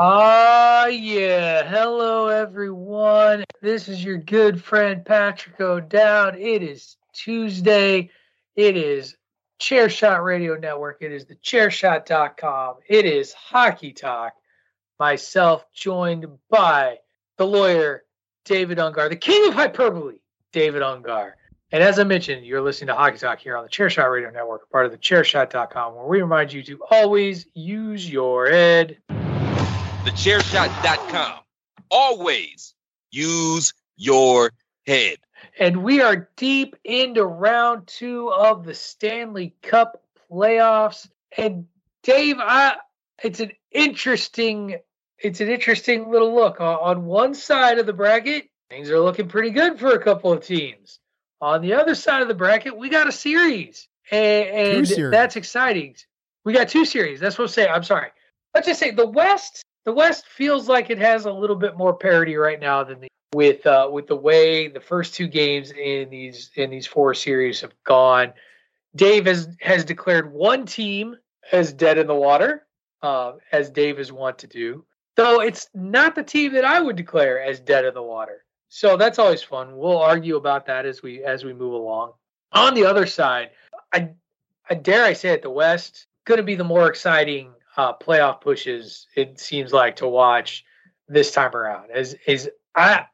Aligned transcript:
Ah, 0.00 0.86
yeah. 0.86 1.68
Hello, 1.68 2.28
everyone. 2.28 3.42
This 3.60 3.88
is 3.88 4.04
your 4.04 4.18
good 4.18 4.62
friend 4.62 5.04
Patrick 5.04 5.60
O'Dowd. 5.60 6.36
It 6.38 6.62
is 6.62 6.96
Tuesday. 7.12 8.10
It 8.54 8.76
is 8.76 9.16
Chairshot 9.60 10.22
Radio 10.22 10.54
Network. 10.54 10.98
It 11.00 11.10
is 11.10 11.24
the 11.26 11.34
chairshot.com. 11.34 12.76
It 12.88 13.06
is 13.06 13.32
Hockey 13.32 13.92
Talk. 13.92 14.34
Myself 15.00 15.64
joined 15.74 16.26
by 16.48 16.98
the 17.36 17.46
lawyer, 17.46 18.04
David 18.44 18.78
Ungar, 18.78 19.08
the 19.08 19.16
king 19.16 19.48
of 19.48 19.54
hyperbole, 19.54 20.20
David 20.52 20.82
Ungar. 20.82 21.32
And 21.72 21.82
as 21.82 21.98
I 21.98 22.04
mentioned, 22.04 22.46
you're 22.46 22.62
listening 22.62 22.86
to 22.86 22.94
Hockey 22.94 23.18
Talk 23.18 23.40
here 23.40 23.56
on 23.56 23.64
the 23.64 23.68
Chairshot 23.68 24.12
Radio 24.12 24.30
Network, 24.30 24.70
part 24.70 24.86
of 24.86 24.92
the 24.92 24.98
chairshot.com, 24.98 25.96
where 25.96 26.06
we 26.06 26.22
remind 26.22 26.52
you 26.52 26.62
to 26.62 26.78
always 26.88 27.48
use 27.52 28.08
your 28.08 28.48
head 28.48 28.98
thechairshot.com. 30.08 31.40
Always 31.90 32.74
use 33.10 33.74
your 33.96 34.52
head. 34.86 35.18
And 35.58 35.82
we 35.82 36.00
are 36.00 36.30
deep 36.36 36.76
into 36.82 37.24
round 37.24 37.86
two 37.86 38.30
of 38.30 38.64
the 38.64 38.74
Stanley 38.74 39.54
Cup 39.62 40.02
playoffs. 40.30 41.08
And 41.36 41.66
Dave, 42.02 42.36
I 42.38 42.76
it's 43.22 43.40
an 43.40 43.52
interesting 43.70 44.76
it's 45.18 45.40
an 45.42 45.48
interesting 45.48 46.10
little 46.10 46.34
look. 46.34 46.58
On 46.60 47.04
one 47.04 47.34
side 47.34 47.78
of 47.78 47.84
the 47.84 47.92
bracket, 47.92 48.48
things 48.70 48.88
are 48.90 49.00
looking 49.00 49.28
pretty 49.28 49.50
good 49.50 49.78
for 49.78 49.88
a 49.88 50.02
couple 50.02 50.32
of 50.32 50.42
teams. 50.42 51.00
On 51.40 51.60
the 51.60 51.74
other 51.74 51.94
side 51.94 52.22
of 52.22 52.28
the 52.28 52.34
bracket, 52.34 52.76
we 52.76 52.88
got 52.88 53.08
a 53.08 53.12
series. 53.12 53.88
And, 54.10 54.48
and 54.48 54.88
series. 54.88 55.10
that's 55.10 55.36
exciting. 55.36 55.96
We 56.44 56.54
got 56.54 56.70
two 56.70 56.86
series. 56.86 57.20
That's 57.20 57.36
what 57.36 57.44
I'm 57.44 57.48
saying. 57.48 57.68
I'm 57.70 57.82
sorry. 57.82 58.08
Let's 58.54 58.66
just 58.66 58.80
say 58.80 58.90
the 58.90 59.06
West 59.06 59.64
the 59.88 59.94
West 59.94 60.26
feels 60.26 60.68
like 60.68 60.90
it 60.90 60.98
has 60.98 61.24
a 61.24 61.32
little 61.32 61.56
bit 61.56 61.74
more 61.74 61.94
parity 61.94 62.36
right 62.36 62.60
now 62.60 62.84
than 62.84 63.00
the 63.00 63.08
with 63.32 63.66
uh, 63.66 63.88
with 63.90 64.06
the 64.06 64.16
way 64.16 64.68
the 64.68 64.82
first 64.82 65.14
two 65.14 65.26
games 65.26 65.70
in 65.70 66.10
these 66.10 66.50
in 66.56 66.68
these 66.68 66.86
four 66.86 67.14
series 67.14 67.62
have 67.62 67.72
gone. 67.84 68.34
Dave 68.94 69.24
has 69.24 69.48
has 69.62 69.86
declared 69.86 70.30
one 70.30 70.66
team 70.66 71.16
as 71.52 71.72
dead 71.72 71.96
in 71.96 72.06
the 72.06 72.14
water, 72.14 72.66
uh, 73.00 73.32
as 73.50 73.70
Dave 73.70 73.98
is 73.98 74.12
wont 74.12 74.36
to 74.36 74.46
do. 74.46 74.84
Though 75.16 75.40
it's 75.40 75.70
not 75.72 76.14
the 76.14 76.22
team 76.22 76.52
that 76.52 76.66
I 76.66 76.82
would 76.82 76.96
declare 76.96 77.40
as 77.40 77.58
dead 77.58 77.86
in 77.86 77.94
the 77.94 78.02
water. 78.02 78.44
So 78.68 78.98
that's 78.98 79.18
always 79.18 79.42
fun. 79.42 79.74
We'll 79.74 79.96
argue 79.96 80.36
about 80.36 80.66
that 80.66 80.84
as 80.84 81.02
we 81.02 81.24
as 81.24 81.44
we 81.44 81.54
move 81.54 81.72
along. 81.72 82.12
On 82.52 82.74
the 82.74 82.84
other 82.84 83.06
side, 83.06 83.52
I, 83.90 84.10
I 84.68 84.74
dare 84.74 85.06
I 85.06 85.14
say 85.14 85.30
it, 85.30 85.40
the 85.40 85.48
West 85.48 86.06
going 86.26 86.36
to 86.36 86.44
be 86.44 86.56
the 86.56 86.62
more 86.62 86.90
exciting 86.90 87.54
uh, 87.78 87.94
playoff 87.96 88.42
pushes. 88.42 89.06
It 89.16 89.40
seems 89.40 89.72
like 89.72 89.96
to 89.96 90.08
watch 90.08 90.64
this 91.08 91.30
time 91.30 91.54
around. 91.54 91.90
As 91.92 92.14
is 92.26 92.50
I 92.74 93.06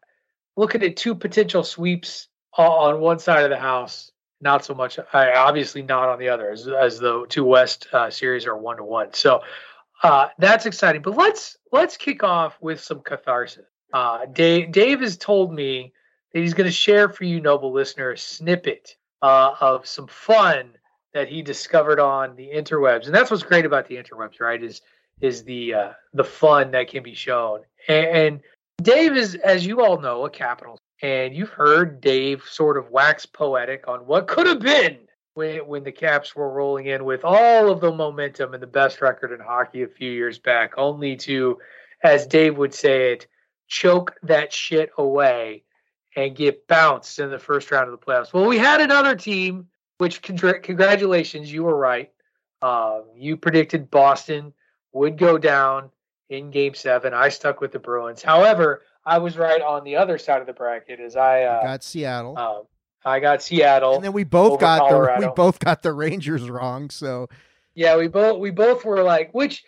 looking 0.56 0.82
at 0.82 0.96
two 0.96 1.14
potential 1.14 1.62
sweeps 1.62 2.28
on 2.56 3.00
one 3.00 3.18
side 3.18 3.44
of 3.44 3.50
the 3.50 3.58
house. 3.58 4.10
Not 4.40 4.64
so 4.64 4.74
much. 4.74 4.98
I 5.12 5.32
obviously 5.32 5.82
not 5.82 6.08
on 6.08 6.18
the 6.18 6.28
other, 6.28 6.50
as, 6.50 6.66
as 6.68 6.98
the 6.98 7.24
two 7.28 7.44
West 7.44 7.86
uh, 7.92 8.10
series 8.10 8.46
are 8.46 8.56
one 8.56 8.76
to 8.76 8.84
one. 8.84 9.12
So 9.14 9.42
uh, 10.02 10.28
that's 10.38 10.66
exciting. 10.66 11.02
But 11.02 11.16
let's 11.16 11.56
let's 11.72 11.96
kick 11.96 12.22
off 12.24 12.56
with 12.60 12.80
some 12.80 13.00
catharsis. 13.00 13.64
Uh, 13.92 14.26
Dave 14.26 14.72
Dave 14.72 15.00
has 15.00 15.16
told 15.16 15.52
me 15.54 15.92
that 16.32 16.40
he's 16.40 16.54
going 16.54 16.66
to 16.66 16.72
share 16.72 17.08
for 17.08 17.24
you, 17.24 17.40
noble 17.40 17.72
listener, 17.72 18.10
a 18.10 18.18
snippet 18.18 18.96
uh, 19.22 19.54
of 19.60 19.86
some 19.86 20.08
fun 20.08 20.72
that 21.14 21.28
he 21.28 21.40
discovered 21.42 22.00
on 22.00 22.36
the 22.36 22.50
interwebs, 22.52 23.06
and 23.06 23.14
that's 23.14 23.30
what's 23.30 23.42
great 23.42 23.64
about 23.64 23.88
the 23.88 23.96
interwebs, 23.96 24.40
right? 24.40 24.62
Is 24.62 24.82
is 25.20 25.44
the 25.44 25.74
uh, 25.74 25.92
the 26.12 26.24
fun 26.24 26.72
that 26.72 26.88
can 26.88 27.02
be 27.02 27.14
shown. 27.14 27.60
And, 27.88 28.06
and 28.06 28.40
Dave 28.82 29.16
is, 29.16 29.36
as 29.36 29.64
you 29.64 29.80
all 29.80 30.00
know, 30.00 30.26
a 30.26 30.30
capital, 30.30 30.78
and 31.00 31.34
you've 31.34 31.50
heard 31.50 32.00
Dave 32.00 32.42
sort 32.42 32.76
of 32.76 32.90
wax 32.90 33.24
poetic 33.24 33.86
on 33.88 34.00
what 34.00 34.26
could 34.26 34.46
have 34.46 34.60
been 34.60 34.98
when 35.34 35.66
when 35.66 35.84
the 35.84 35.92
Caps 35.92 36.34
were 36.34 36.50
rolling 36.50 36.86
in 36.86 37.04
with 37.04 37.24
all 37.24 37.70
of 37.70 37.80
the 37.80 37.92
momentum 37.92 38.52
and 38.52 38.62
the 38.62 38.66
best 38.66 39.00
record 39.00 39.32
in 39.32 39.40
hockey 39.40 39.82
a 39.82 39.88
few 39.88 40.10
years 40.10 40.38
back, 40.38 40.74
only 40.76 41.16
to, 41.16 41.58
as 42.02 42.26
Dave 42.26 42.58
would 42.58 42.74
say 42.74 43.12
it, 43.12 43.28
choke 43.68 44.14
that 44.24 44.52
shit 44.52 44.90
away 44.98 45.62
and 46.16 46.36
get 46.36 46.66
bounced 46.68 47.18
in 47.18 47.30
the 47.30 47.38
first 47.38 47.70
round 47.70 47.88
of 47.88 47.98
the 47.98 48.04
playoffs. 48.04 48.32
Well, 48.32 48.46
we 48.46 48.58
had 48.58 48.80
another 48.80 49.16
team 49.16 49.68
which 49.98 50.22
congr- 50.22 50.62
congratulations, 50.62 51.52
you 51.52 51.64
were 51.64 51.76
right. 51.76 52.10
Um, 52.62 53.04
you 53.16 53.36
predicted 53.36 53.90
Boston 53.90 54.52
would 54.92 55.18
go 55.18 55.38
down 55.38 55.90
in 56.30 56.50
Game 56.50 56.74
Seven. 56.74 57.12
I 57.12 57.28
stuck 57.28 57.60
with 57.60 57.72
the 57.72 57.78
Bruins. 57.78 58.22
However, 58.22 58.82
I 59.04 59.18
was 59.18 59.36
right 59.36 59.60
on 59.60 59.84
the 59.84 59.96
other 59.96 60.18
side 60.18 60.40
of 60.40 60.46
the 60.46 60.52
bracket 60.52 61.00
as 61.00 61.16
I 61.16 61.42
uh, 61.42 61.62
got 61.62 61.84
Seattle. 61.84 62.38
Um, 62.38 62.62
I 63.04 63.20
got 63.20 63.42
Seattle, 63.42 63.96
and 63.96 64.04
then 64.04 64.12
we 64.12 64.24
both 64.24 64.60
got 64.60 64.88
the 64.88 65.16
we 65.26 65.32
both 65.34 65.58
got 65.58 65.82
the 65.82 65.92
Rangers 65.92 66.48
wrong. 66.48 66.88
So 66.90 67.28
yeah, 67.74 67.96
we 67.96 68.08
both 68.08 68.40
we 68.40 68.50
both 68.50 68.84
were 68.84 69.02
like, 69.02 69.32
which 69.32 69.64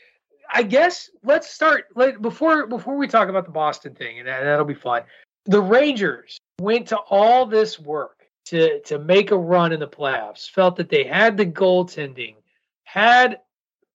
I 0.53 0.62
guess 0.62 1.10
let's 1.22 1.50
start 1.50 1.87
let, 1.94 2.22
before 2.22 2.66
before 2.66 2.97
we 2.97 3.08
talk 3.08 3.28
about 3.28 3.44
the 3.44 3.50
Boston 3.53 3.94
thing, 3.94 4.19
and 4.20 4.28
that, 4.28 4.43
that'll 4.44 4.64
be 4.64 4.75
fun. 4.75 5.03
The 5.44 5.60
Rangers 5.60 6.38
went 6.60 6.88
to 6.88 6.97
all 6.97 7.44
this 7.44 7.78
work 7.78 8.16
to 8.47 8.81
to 8.81 8.99
make 8.99 9.31
a 9.31 9.39
run 9.39 9.73
in 9.73 9.81
the 9.81 9.89
playoffs. 9.89 10.51
Felt 10.51 10.77
that 10.77 10.89
they 10.89 11.05
had 11.05 11.37
the 11.37 11.47
goaltending, 11.47 12.37
had 12.84 13.41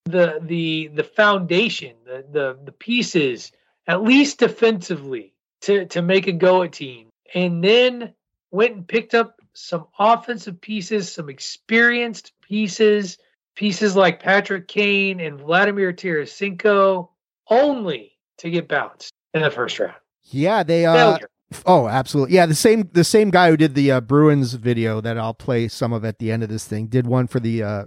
the 0.05 0.39
the 0.41 0.87
the 0.93 1.03
foundation, 1.03 1.95
the 2.05 2.25
the 2.31 2.59
the 2.63 2.71
pieces, 2.71 3.51
at 3.87 4.03
least 4.03 4.39
defensively, 4.39 5.33
to 5.61 5.85
to 5.87 6.01
make 6.01 6.27
a 6.27 6.31
go 6.31 6.63
at 6.63 6.73
team, 6.73 7.09
and 7.33 7.63
then 7.63 8.13
went 8.51 8.75
and 8.75 8.87
picked 8.87 9.15
up 9.15 9.41
some 9.53 9.87
offensive 9.97 10.61
pieces, 10.61 11.11
some 11.11 11.29
experienced 11.29 12.33
pieces, 12.41 13.17
pieces 13.55 13.95
like 13.95 14.21
Patrick 14.21 14.67
Kane 14.67 15.19
and 15.19 15.39
Vladimir 15.39 15.93
Tarasenko, 15.93 17.09
only 17.49 18.17
to 18.39 18.49
get 18.49 18.67
bounced 18.67 19.13
in 19.33 19.41
the 19.41 19.51
first 19.51 19.79
round. 19.79 19.95
yeah, 20.23 20.63
they 20.63 20.85
uh 20.85 20.93
Failure. 20.93 21.29
Oh 21.65 21.87
absolutely 21.87 22.35
yeah 22.35 22.45
the 22.45 22.55
same 22.55 22.89
the 22.93 23.03
same 23.03 23.29
guy 23.29 23.49
who 23.49 23.57
did 23.57 23.75
the 23.75 23.91
uh, 23.91 24.01
Bruins 24.01 24.53
video 24.53 25.01
that 25.01 25.17
I'll 25.17 25.33
play 25.33 25.67
some 25.67 25.93
of 25.93 26.05
at 26.05 26.19
the 26.19 26.31
end 26.31 26.43
of 26.43 26.49
this 26.49 26.65
thing 26.65 26.87
did 26.87 27.07
one 27.07 27.27
for 27.27 27.39
the 27.39 27.63
uh, 27.63 27.85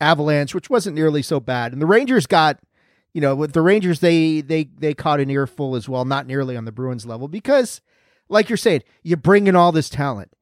Avalanche, 0.00 0.54
which 0.54 0.68
wasn't 0.68 0.96
nearly 0.96 1.22
so 1.22 1.40
bad, 1.40 1.72
and 1.72 1.80
the 1.80 1.86
Rangers 1.86 2.26
got. 2.26 2.58
You 3.14 3.20
know, 3.20 3.36
with 3.36 3.52
the 3.52 3.60
Rangers, 3.60 4.00
they 4.00 4.40
they 4.40 4.64
they 4.64 4.94
caught 4.94 5.20
an 5.20 5.28
earful 5.28 5.76
as 5.76 5.86
well, 5.86 6.06
not 6.06 6.26
nearly 6.26 6.56
on 6.56 6.64
the 6.64 6.72
Bruins 6.72 7.04
level, 7.04 7.28
because, 7.28 7.82
like 8.30 8.48
you're 8.48 8.56
saying, 8.56 8.84
you 9.02 9.18
bring 9.18 9.46
in 9.48 9.54
all 9.54 9.70
this 9.70 9.90
talent, 9.90 10.32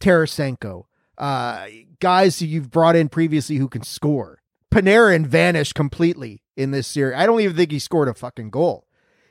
Tarasenko, 0.00 0.84
uh, 1.18 1.66
guys 2.00 2.40
you've 2.40 2.70
brought 2.70 2.96
in 2.96 3.10
previously 3.10 3.56
who 3.56 3.68
can 3.68 3.82
score. 3.82 4.40
Panarin 4.72 5.26
vanished 5.26 5.74
completely 5.74 6.42
in 6.56 6.70
this 6.70 6.86
series. 6.86 7.14
I 7.18 7.26
don't 7.26 7.40
even 7.40 7.56
think 7.56 7.70
he 7.70 7.78
scored 7.78 8.08
a 8.08 8.14
fucking 8.14 8.48
goal, 8.48 8.86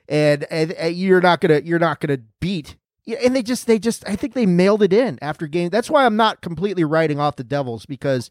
and 0.08 0.46
and, 0.52 0.72
and 0.74 0.96
you're 0.96 1.20
not 1.20 1.42
gonna 1.42 1.62
you're 1.66 1.80
not 1.80 2.00
gonna 2.00 2.20
beat. 2.40 2.76
Yeah, 3.06 3.18
And 3.24 3.36
they 3.36 3.44
just 3.44 3.68
they 3.68 3.80
just 3.80 4.08
I 4.08 4.16
think 4.16 4.34
they 4.34 4.46
mailed 4.46 4.82
it 4.82 4.94
in 4.94 5.20
after 5.22 5.48
game. 5.48 5.70
That's 5.70 5.90
why 5.90 6.06
I'm 6.06 6.16
not 6.16 6.42
completely 6.42 6.84
writing 6.84 7.20
off 7.20 7.36
the 7.36 7.44
Devils 7.44 7.86
because 7.86 8.30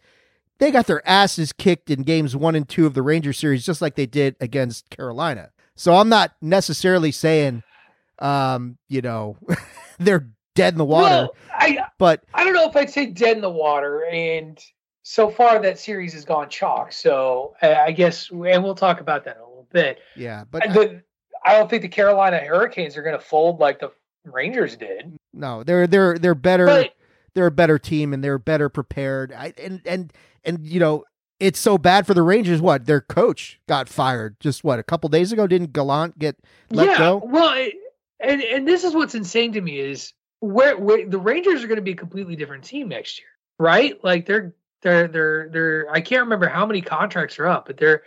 they 0.58 0.70
got 0.70 0.86
their 0.86 1.06
asses 1.06 1.52
kicked 1.52 1.90
in 1.90 2.02
games 2.02 2.36
one 2.36 2.54
and 2.54 2.68
two 2.68 2.86
of 2.86 2.94
the 2.94 3.02
Ranger 3.02 3.32
series, 3.32 3.66
just 3.66 3.82
like 3.82 3.96
they 3.96 4.06
did 4.06 4.36
against 4.40 4.88
Carolina. 4.90 5.50
So 5.74 5.94
I'm 5.94 6.08
not 6.08 6.32
necessarily 6.40 7.12
saying, 7.12 7.62
um, 8.18 8.78
you 8.88 9.02
know, 9.02 9.36
they're 9.98 10.30
dead 10.54 10.74
in 10.74 10.78
the 10.78 10.84
water. 10.84 11.04
Well, 11.04 11.36
I 11.52 11.78
but 11.98 12.24
I 12.32 12.44
don't 12.44 12.54
know 12.54 12.68
if 12.68 12.76
I'd 12.76 12.90
say 12.90 13.06
dead 13.06 13.36
in 13.36 13.42
the 13.42 13.50
water, 13.50 14.04
and 14.04 14.58
so 15.02 15.28
far 15.28 15.60
that 15.60 15.78
series 15.78 16.12
has 16.14 16.24
gone 16.24 16.48
chalk. 16.48 16.92
So 16.92 17.54
I 17.60 17.92
guess, 17.92 18.30
and 18.30 18.64
we'll 18.64 18.74
talk 18.74 19.00
about 19.00 19.24
that 19.24 19.36
in 19.36 19.42
a 19.42 19.46
little 19.46 19.68
bit. 19.70 19.98
yeah, 20.16 20.44
but 20.50 20.68
I, 20.68 20.72
the, 20.72 21.02
I 21.44 21.58
don't 21.58 21.68
think 21.68 21.82
the 21.82 21.88
Carolina 21.88 22.38
Hurricanes 22.38 22.96
are 22.96 23.02
going 23.02 23.18
to 23.18 23.24
fold 23.24 23.58
like 23.60 23.80
the 23.80 23.90
Rangers 24.24 24.76
did. 24.76 25.16
no, 25.32 25.62
they're 25.64 25.86
they're 25.86 26.18
they're 26.18 26.34
better. 26.34 26.66
But 26.66 26.94
they're 27.34 27.46
a 27.46 27.50
better 27.50 27.78
team 27.78 28.12
and 28.12 28.22
they're 28.22 28.38
better 28.38 28.68
prepared. 28.68 29.32
I, 29.32 29.54
and 29.56 29.80
and 29.86 30.12
and 30.44 30.66
you 30.66 30.78
know 30.80 31.04
it's 31.40 31.58
so 31.58 31.78
bad 31.78 32.06
for 32.06 32.14
the 32.14 32.22
Rangers. 32.22 32.60
What 32.60 32.86
their 32.86 33.00
coach 33.00 33.58
got 33.66 33.88
fired 33.88 34.36
just 34.38 34.62
what 34.64 34.78
a 34.78 34.82
couple 34.82 35.08
days 35.08 35.32
ago? 35.32 35.46
Didn't 35.46 35.72
Gallant 35.72 36.18
get 36.18 36.36
let 36.70 36.88
yeah, 36.88 36.98
go? 36.98 37.22
well, 37.24 37.52
it- 37.54 37.74
and 38.20 38.40
and 38.42 38.68
this 38.68 38.84
is 38.84 38.94
what's 38.94 39.14
insane 39.16 39.52
to 39.54 39.60
me 39.60 39.78
is 39.80 40.12
where, 40.38 40.76
where 40.78 41.08
the 41.08 41.18
Rangers 41.18 41.64
are 41.64 41.66
going 41.66 41.76
to 41.76 41.82
be 41.82 41.90
a 41.92 41.96
completely 41.96 42.36
different 42.36 42.62
team 42.64 42.88
next 42.88 43.18
year, 43.18 43.28
right? 43.58 43.98
Like 44.04 44.26
they're 44.26 44.54
they're 44.82 45.08
they're 45.08 45.48
they're 45.48 45.90
I 45.90 46.00
can't 46.02 46.22
remember 46.22 46.48
how 46.48 46.64
many 46.64 46.82
contracts 46.82 47.38
are 47.40 47.48
up, 47.48 47.66
but 47.66 47.78
they're 47.78 48.02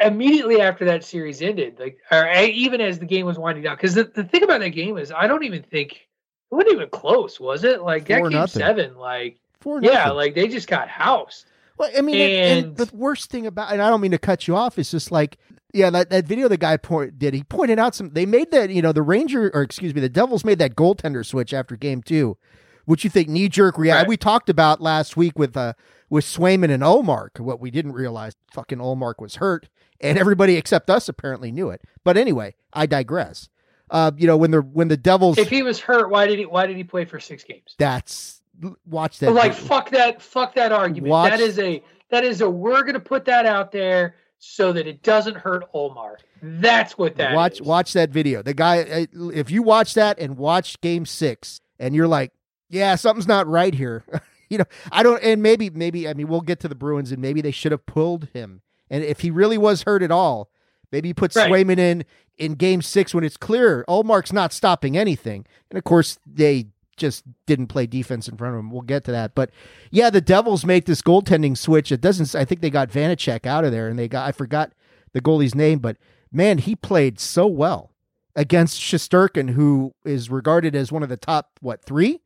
immediately 0.00 0.60
after 0.60 0.84
that 0.84 1.04
series 1.04 1.42
ended, 1.42 1.78
like 1.78 1.98
or 2.10 2.28
even 2.32 2.80
as 2.80 2.98
the 2.98 3.06
game 3.06 3.26
was 3.26 3.38
winding 3.38 3.64
down. 3.64 3.76
Because 3.76 3.94
the, 3.94 4.04
the 4.04 4.24
thing 4.24 4.42
about 4.42 4.60
that 4.60 4.70
game 4.70 4.98
is, 4.98 5.10
I 5.10 5.26
don't 5.26 5.44
even 5.44 5.62
think 5.62 5.92
it 5.92 6.54
wasn't 6.54 6.74
even 6.74 6.88
close, 6.90 7.40
was 7.40 7.64
it? 7.64 7.82
Like 7.82 8.06
that 8.06 8.18
Four 8.20 8.30
game 8.30 8.38
nothing. 8.38 8.60
seven, 8.60 8.96
like 8.96 9.38
Four 9.60 9.82
yeah, 9.82 9.92
nothing. 10.04 10.14
like 10.14 10.34
they 10.34 10.48
just 10.48 10.68
got 10.68 10.88
housed. 10.88 11.46
Well, 11.76 11.90
I 11.96 12.02
mean, 12.02 12.14
and, 12.16 12.32
and 12.32 12.66
And- 12.66 12.76
the 12.76 12.96
worst 12.96 13.30
thing 13.30 13.46
about, 13.46 13.72
and 13.72 13.82
I 13.82 13.90
don't 13.90 14.00
mean 14.00 14.12
to 14.12 14.18
cut 14.18 14.46
you 14.46 14.54
off, 14.54 14.78
is 14.78 14.90
just 14.90 15.10
like, 15.10 15.38
yeah, 15.72 15.90
that, 15.90 16.08
that 16.10 16.24
video 16.24 16.46
the 16.46 16.56
guy 16.56 16.76
point, 16.76 17.18
did, 17.18 17.34
he 17.34 17.42
pointed 17.42 17.80
out 17.80 17.96
some, 17.96 18.10
they 18.10 18.26
made 18.26 18.52
that, 18.52 18.70
you 18.70 18.80
know, 18.80 18.92
the 18.92 19.02
Ranger, 19.02 19.50
or 19.52 19.62
excuse 19.62 19.92
me, 19.92 20.00
the 20.00 20.08
Devils 20.08 20.44
made 20.44 20.60
that 20.60 20.76
goaltender 20.76 21.26
switch 21.26 21.52
after 21.52 21.74
game 21.74 22.00
two, 22.00 22.36
which 22.84 23.04
you 23.04 23.10
think 23.10 23.28
knee 23.28 23.48
jerk 23.48 23.78
reaction. 23.78 24.00
Right. 24.02 24.08
We 24.08 24.16
talked 24.16 24.48
about 24.48 24.80
last 24.80 25.16
week 25.16 25.38
with, 25.38 25.56
uh, 25.56 25.74
with 26.10 26.24
Swayman 26.24 26.70
and 26.70 26.82
Ullmark. 26.82 27.40
What 27.40 27.60
we 27.60 27.70
didn't 27.70 27.92
realize, 27.92 28.34
fucking 28.52 28.78
Ullmark 28.78 29.14
was 29.20 29.36
hurt, 29.36 29.68
and 30.00 30.18
everybody 30.18 30.56
except 30.56 30.90
us 30.90 31.08
apparently 31.08 31.50
knew 31.52 31.70
it. 31.70 31.82
But 32.04 32.16
anyway, 32.16 32.54
I 32.72 32.86
digress. 32.86 33.48
Uh, 33.90 34.10
you 34.16 34.26
know, 34.26 34.36
when 34.36 34.50
the, 34.50 34.60
when 34.60 34.88
the 34.88 34.96
Devils, 34.96 35.38
If 35.38 35.50
he 35.50 35.62
was 35.62 35.78
hurt, 35.80 36.10
why 36.10 36.26
did 36.26 36.38
he 36.38 36.46
why 36.46 36.66
did 36.66 36.76
he 36.76 36.84
play 36.84 37.04
for 37.04 37.20
six 37.20 37.44
games? 37.44 37.74
that's, 37.78 38.40
watch 38.86 39.18
that. 39.18 39.32
like 39.32 39.52
video. 39.52 39.66
fuck 39.68 39.90
that 39.90 40.22
fuck 40.22 40.54
that 40.54 40.72
argument 40.72 41.10
Watch- 41.10 41.30
that 41.30 41.40
is 41.40 41.58
a 41.58 41.82
that 42.10 42.22
is 42.24 42.40
a 42.40 42.48
we're 42.48 42.84
gonna 42.84 43.00
put 43.00 43.24
that 43.24 43.46
out 43.46 43.72
there 43.72 44.14
so 44.38 44.72
that 44.72 44.86
it 44.86 45.02
doesn't 45.02 45.36
hurt 45.36 45.64
Ullmark 45.74 46.18
that's 46.40 46.96
what 46.96 47.16
that 47.16 47.34
watch 47.34 47.54
is. 47.54 47.62
watch 47.62 47.92
that 47.94 48.10
video. 48.10 48.42
The 48.42 48.54
guy, 48.54 48.82
uh, 48.82 49.28
if 49.30 49.50
you 49.50 49.62
watch 49.62 49.94
that 49.94 50.18
and 50.18 50.36
watch 50.36 50.80
Game 50.82 51.06
Six, 51.06 51.60
and 51.78 51.94
you're 51.94 52.06
like, 52.08 52.32
yeah, 52.68 52.94
something's 52.96 53.28
not 53.28 53.46
right 53.46 53.74
here. 53.74 54.04
you 54.48 54.58
know, 54.58 54.64
I 54.92 55.02
don't, 55.02 55.22
and 55.22 55.42
maybe 55.42 55.70
maybe 55.70 56.08
I 56.08 56.14
mean 56.14 56.28
we'll 56.28 56.40
get 56.40 56.60
to 56.60 56.68
the 56.68 56.74
Bruins, 56.74 57.12
and 57.12 57.20
maybe 57.20 57.40
they 57.40 57.50
should 57.50 57.72
have 57.72 57.86
pulled 57.86 58.28
him. 58.32 58.62
And 58.90 59.02
if 59.02 59.20
he 59.20 59.30
really 59.30 59.58
was 59.58 59.82
hurt 59.82 60.02
at 60.02 60.10
all, 60.10 60.50
maybe 60.92 61.08
you 61.08 61.14
put 61.14 61.34
Right. 61.34 61.50
Swayman 61.50 61.78
in 61.78 62.04
in 62.38 62.54
Game 62.54 62.82
Six 62.82 63.14
when 63.14 63.24
it's 63.24 63.36
clear 63.36 63.84
Ullmark's 63.88 64.32
not 64.32 64.52
stopping 64.52 64.96
anything. 64.96 65.46
And 65.70 65.78
of 65.78 65.84
course 65.84 66.18
they 66.26 66.66
just 66.96 67.24
didn't 67.46 67.66
play 67.66 67.86
defense 67.86 68.28
in 68.28 68.36
front 68.36 68.54
of 68.54 68.60
him. 68.60 68.70
We'll 68.70 68.82
get 68.82 69.04
to 69.04 69.12
that, 69.12 69.34
but 69.34 69.50
yeah, 69.90 70.10
the 70.10 70.20
Devils 70.20 70.64
make 70.64 70.84
this 70.84 71.02
goaltending 71.02 71.56
switch. 71.56 71.90
It 71.90 72.00
doesn't. 72.00 72.34
I 72.34 72.44
think 72.44 72.60
they 72.60 72.70
got 72.70 72.90
Vanecek 72.90 73.46
out 73.46 73.64
of 73.64 73.72
there, 73.72 73.88
and 73.88 73.98
they 73.98 74.06
got 74.08 74.28
I 74.28 74.32
forgot 74.32 74.72
the 75.12 75.20
goalie's 75.20 75.54
name, 75.54 75.78
but 75.80 75.96
man, 76.30 76.58
he 76.58 76.76
played 76.76 77.18
so 77.18 77.46
well 77.46 77.90
against 78.36 78.80
Shesterkin, 78.80 79.50
who 79.50 79.94
is 80.04 80.28
regarded 80.30 80.74
as 80.76 80.92
one 80.92 81.02
of 81.02 81.08
the 81.08 81.16
top 81.16 81.50
what 81.60 81.82
three 81.84 82.20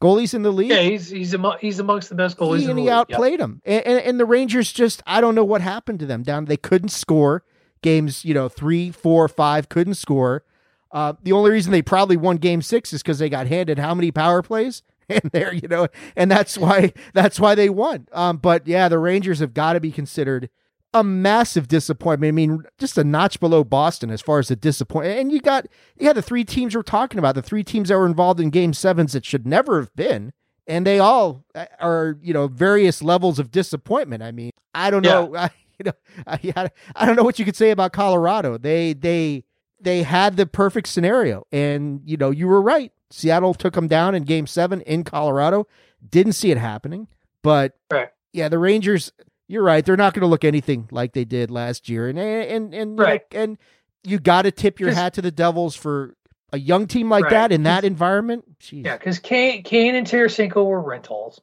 goalies 0.00 0.34
in 0.34 0.42
the 0.42 0.50
league. 0.50 0.70
yeah 0.70 0.80
he's 0.80 1.10
he's 1.10 1.34
among, 1.34 1.56
he's 1.60 1.78
amongst 1.78 2.08
the 2.08 2.14
best 2.14 2.36
goalies 2.36 2.58
he, 2.58 2.64
in 2.64 2.70
and 2.70 2.78
the 2.78 2.82
he 2.82 2.88
league. 2.88 3.06
Yep. 3.08 3.10
outplayed 3.10 3.40
him. 3.40 3.62
And, 3.64 3.86
and, 3.86 3.98
and 4.00 4.20
the 4.20 4.24
Rangers 4.24 4.72
just 4.72 5.02
I 5.06 5.20
don't 5.20 5.34
know 5.34 5.44
what 5.44 5.60
happened 5.60 6.00
to 6.00 6.06
them 6.06 6.22
down. 6.22 6.46
They 6.46 6.56
couldn't 6.56 6.88
score 6.90 7.44
games. 7.82 8.24
You 8.24 8.34
know, 8.34 8.48
three, 8.48 8.90
four, 8.90 9.28
five 9.28 9.68
couldn't 9.68 9.94
score. 9.94 10.44
Uh, 10.92 11.12
the 11.22 11.32
only 11.32 11.50
reason 11.50 11.70
they 11.70 11.82
probably 11.82 12.16
won 12.16 12.36
Game 12.36 12.62
Six 12.62 12.92
is 12.92 13.02
because 13.02 13.18
they 13.18 13.28
got 13.28 13.46
handed 13.46 13.78
how 13.78 13.94
many 13.94 14.10
power 14.10 14.42
plays, 14.42 14.82
and 15.08 15.22
there, 15.32 15.52
you 15.54 15.68
know, 15.68 15.86
and 16.16 16.30
that's 16.30 16.58
why 16.58 16.92
that's 17.14 17.38
why 17.38 17.54
they 17.54 17.68
won. 17.68 18.08
Um, 18.12 18.38
but 18.38 18.66
yeah, 18.66 18.88
the 18.88 18.98
Rangers 18.98 19.38
have 19.38 19.54
got 19.54 19.74
to 19.74 19.80
be 19.80 19.92
considered 19.92 20.50
a 20.92 21.04
massive 21.04 21.68
disappointment. 21.68 22.28
I 22.28 22.32
mean, 22.32 22.62
just 22.78 22.98
a 22.98 23.04
notch 23.04 23.38
below 23.40 23.62
Boston 23.64 24.10
as 24.10 24.20
far 24.20 24.38
as 24.38 24.48
the 24.48 24.56
disappointment. 24.56 25.20
And 25.20 25.32
you 25.32 25.40
got 25.40 25.66
you 25.98 26.06
had 26.06 26.16
the 26.16 26.22
three 26.22 26.44
teams 26.44 26.74
we're 26.74 26.82
talking 26.82 27.18
about, 27.18 27.34
the 27.34 27.42
three 27.42 27.62
teams 27.64 27.88
that 27.88 27.96
were 27.98 28.06
involved 28.06 28.40
in 28.40 28.50
Game 28.50 28.72
Sevens 28.72 29.12
that 29.12 29.24
should 29.24 29.46
never 29.46 29.80
have 29.80 29.94
been, 29.94 30.32
and 30.66 30.84
they 30.86 30.98
all 30.98 31.44
uh, 31.54 31.66
are 31.78 32.18
you 32.22 32.32
know 32.32 32.48
various 32.48 33.02
levels 33.02 33.38
of 33.38 33.50
disappointment. 33.50 34.22
I 34.22 34.32
mean, 34.32 34.50
I 34.74 34.90
don't 34.90 35.02
know, 35.02 35.34
I, 35.36 35.50
you 35.78 35.84
know, 35.84 35.92
I, 36.26 36.70
I 36.96 37.06
don't 37.06 37.16
know 37.16 37.22
what 37.24 37.38
you 37.38 37.44
could 37.44 37.56
say 37.56 37.70
about 37.70 37.92
Colorado. 37.92 38.58
They 38.58 38.92
they 38.92 39.44
they 39.80 40.02
had 40.02 40.36
the 40.36 40.46
perfect 40.46 40.88
scenario, 40.88 41.46
and 41.52 42.00
you 42.04 42.16
know 42.16 42.30
you 42.30 42.48
were 42.48 42.60
right. 42.60 42.92
Seattle 43.12 43.54
took 43.54 43.74
them 43.74 43.88
down 43.88 44.14
in 44.14 44.24
Game 44.24 44.46
Seven 44.46 44.80
in 44.82 45.04
Colorado. 45.04 45.66
Didn't 46.08 46.32
see 46.32 46.50
it 46.50 46.58
happening, 46.58 47.06
but 47.42 47.74
Right. 47.92 48.08
yeah, 48.32 48.48
the 48.48 48.58
Rangers. 48.58 49.12
You're 49.50 49.64
right. 49.64 49.84
They're 49.84 49.96
not 49.96 50.14
going 50.14 50.20
to 50.22 50.28
look 50.28 50.44
anything 50.44 50.88
like 50.92 51.12
they 51.12 51.24
did 51.24 51.50
last 51.50 51.88
year, 51.88 52.08
and 52.08 52.18
and 52.18 52.72
and 52.72 52.98
Right. 52.98 53.22
and 53.32 53.58
you 54.04 54.18
got 54.20 54.42
to 54.42 54.52
tip 54.52 54.78
your 54.78 54.92
hat 54.92 55.14
to 55.14 55.22
the 55.22 55.32
Devils 55.32 55.74
for 55.74 56.14
a 56.52 56.58
young 56.58 56.86
team 56.86 57.08
like 57.10 57.24
Right. 57.24 57.30
that 57.30 57.52
in 57.52 57.64
that 57.64 57.84
environment. 57.84 58.44
Jeez. 58.60 58.84
yeah 58.84 58.96
because 58.96 59.18
Kane 59.18 59.62
Kane 59.64 59.94
and 59.96 60.06
Tarasenko 60.06 60.64
were 60.64 60.80
rentals 60.80 61.40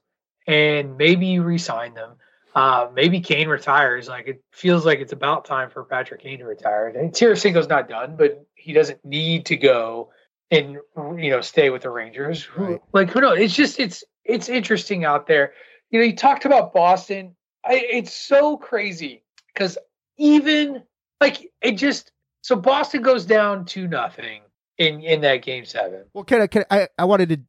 and 0.47 0.97
maybe 0.97 1.27
you 1.27 1.43
re-sign 1.43 1.93
them 1.93 2.11
uh, 2.55 2.89
maybe 2.95 3.19
Kane 3.19 3.47
retires. 3.49 4.07
Like 4.07 4.27
it 4.27 4.41
feels 4.51 4.83
like 4.85 4.99
it's 4.99 5.13
about 5.13 5.45
time 5.45 5.69
for 5.69 5.83
Patrick 5.83 6.23
Kane 6.23 6.39
to 6.39 6.45
retire. 6.45 6.87
And 6.87 7.11
Tarasenko's 7.11 7.69
not 7.69 7.87
done, 7.87 8.15
but 8.17 8.43
he 8.55 8.73
doesn't 8.73 9.05
need 9.05 9.45
to 9.47 9.57
go 9.57 10.09
and 10.49 10.77
you 11.21 11.29
know 11.29 11.41
stay 11.41 11.69
with 11.69 11.83
the 11.83 11.91
Rangers. 11.91 12.47
Right. 12.57 12.81
Like 12.93 13.11
who 13.11 13.21
knows? 13.21 13.37
It's 13.37 13.53
just 13.55 13.79
it's 13.79 14.03
it's 14.25 14.49
interesting 14.49 15.05
out 15.05 15.27
there. 15.27 15.53
You 15.91 15.99
know, 15.99 16.05
you 16.05 16.15
talked 16.15 16.45
about 16.45 16.73
Boston. 16.73 17.35
I, 17.67 17.75
it's 17.91 18.13
so 18.13 18.57
crazy 18.57 19.23
because 19.53 19.77
even 20.17 20.83
like 21.21 21.51
it 21.61 21.73
just 21.73 22.11
so 22.41 22.55
Boston 22.55 23.01
goes 23.01 23.25
down 23.25 23.65
to 23.65 23.87
nothing 23.87 24.41
in 24.77 25.01
in 25.01 25.21
that 25.21 25.37
game 25.43 25.65
seven. 25.65 26.03
Well, 26.13 26.23
can 26.23 26.41
I, 26.41 26.47
can 26.47 26.63
I? 26.71 26.87
I- 26.97 27.05
wanted 27.05 27.29
to 27.29 27.39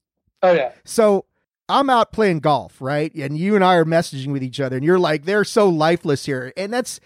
Oh 0.43 0.53
yeah, 0.53 0.73
So 0.85 1.25
I'm 1.69 1.91
out 1.91 2.13
playing 2.13 2.41
golf, 2.41 2.81
right? 2.81 3.13
And 3.15 3.37
you 3.37 3.55
and 3.57 3.65
I 3.65 3.75
are 3.75 3.85
messaging 3.85 4.33
with 4.33 4.43
each 4.43 4.61
other, 4.61 4.77
and 4.77 4.85
you're 4.85 4.99
like, 4.99 5.25
they're 5.25 5.45
so 5.45 5.69
lifeless 5.69 6.25
here. 6.27 6.53
And 6.57 6.73
that's 6.73 7.01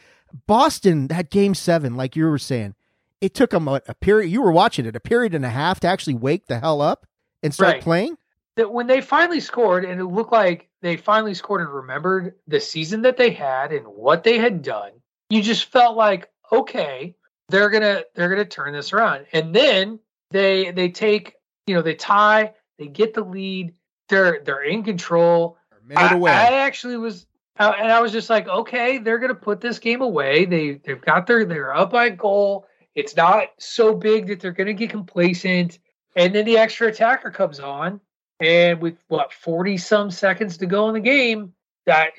Boston, 0.46 1.08
that 1.08 1.30
game 1.30 1.54
seven, 1.54 1.96
like 1.96 2.14
you 2.14 2.26
were 2.26 2.38
saying, 2.38 2.74
it 3.20 3.34
took 3.34 3.50
them 3.50 3.68
a, 3.68 3.80
a 3.88 3.94
period. 3.94 4.28
You 4.30 4.42
were 4.42 4.52
watching 4.52 4.84
it, 4.86 4.94
a 4.94 5.00
period 5.00 5.34
and 5.34 5.44
a 5.44 5.50
half 5.50 5.80
to 5.80 5.88
actually 5.88 6.14
wake 6.14 6.46
the 6.46 6.58
hell 6.60 6.80
up 6.80 7.06
and 7.42 7.52
start 7.54 7.74
Right. 7.74 7.82
playing. 7.82 8.18
That 8.56 8.72
when 8.72 8.86
they 8.86 9.00
finally 9.00 9.40
scored 9.40 9.84
and 9.84 10.00
it 10.00 10.04
looked 10.04 10.32
like 10.32 10.68
they 10.82 10.96
finally 10.96 11.34
scored 11.34 11.62
and 11.62 11.70
remembered 11.70 12.34
the 12.46 12.60
season 12.60 13.02
that 13.02 13.16
they 13.16 13.30
had 13.30 13.72
and 13.72 13.86
what 13.86 14.24
they 14.24 14.38
had 14.38 14.62
done 14.62 14.92
you 15.30 15.42
just 15.42 15.72
felt 15.72 15.96
like 15.96 16.28
okay 16.52 17.14
they're 17.52 17.70
gonna 17.70 18.02
they're 18.14 18.28
gonna 18.28 18.44
turn 18.44 18.72
this 18.72 18.92
around. 18.92 19.26
And 19.32 19.54
then 19.54 20.00
they 20.30 20.72
they 20.72 20.88
take 20.88 21.34
you 21.66 21.74
know 21.74 21.82
they 21.82 21.94
tie 21.94 22.54
they 22.78 22.88
get 22.88 23.14
the 23.14 23.22
lead 23.22 23.74
they're 24.08 24.42
they're 24.44 24.64
in 24.64 24.82
control. 24.82 25.58
I, 25.94 26.14
away. 26.14 26.32
I 26.32 26.60
actually 26.60 26.96
was 26.96 27.26
uh, 27.58 27.72
and 27.78 27.92
i 27.92 28.00
was 28.00 28.12
just 28.12 28.30
like 28.30 28.48
okay 28.48 28.96
they're 28.96 29.18
gonna 29.18 29.34
put 29.34 29.60
this 29.60 29.78
game 29.78 30.00
away. 30.00 30.46
They 30.46 30.80
they've 30.84 31.00
got 31.00 31.26
their 31.26 31.44
they're 31.44 31.76
up 31.76 31.90
by 31.90 32.08
goal. 32.08 32.66
It's 32.94 33.14
not 33.16 33.48
so 33.58 33.94
big 33.94 34.28
that 34.28 34.40
they're 34.40 34.52
gonna 34.52 34.72
get 34.72 34.90
complacent. 34.90 35.78
And 36.16 36.34
then 36.34 36.44
the 36.44 36.58
extra 36.58 36.88
attacker 36.88 37.30
comes 37.30 37.60
on 37.60 38.00
and 38.42 38.80
with 38.80 38.96
what 39.08 39.32
40 39.32 39.78
some 39.78 40.10
seconds 40.10 40.58
to 40.58 40.66
go 40.66 40.88
in 40.88 40.94
the 40.94 41.00
game 41.00 41.54
that 41.86 42.12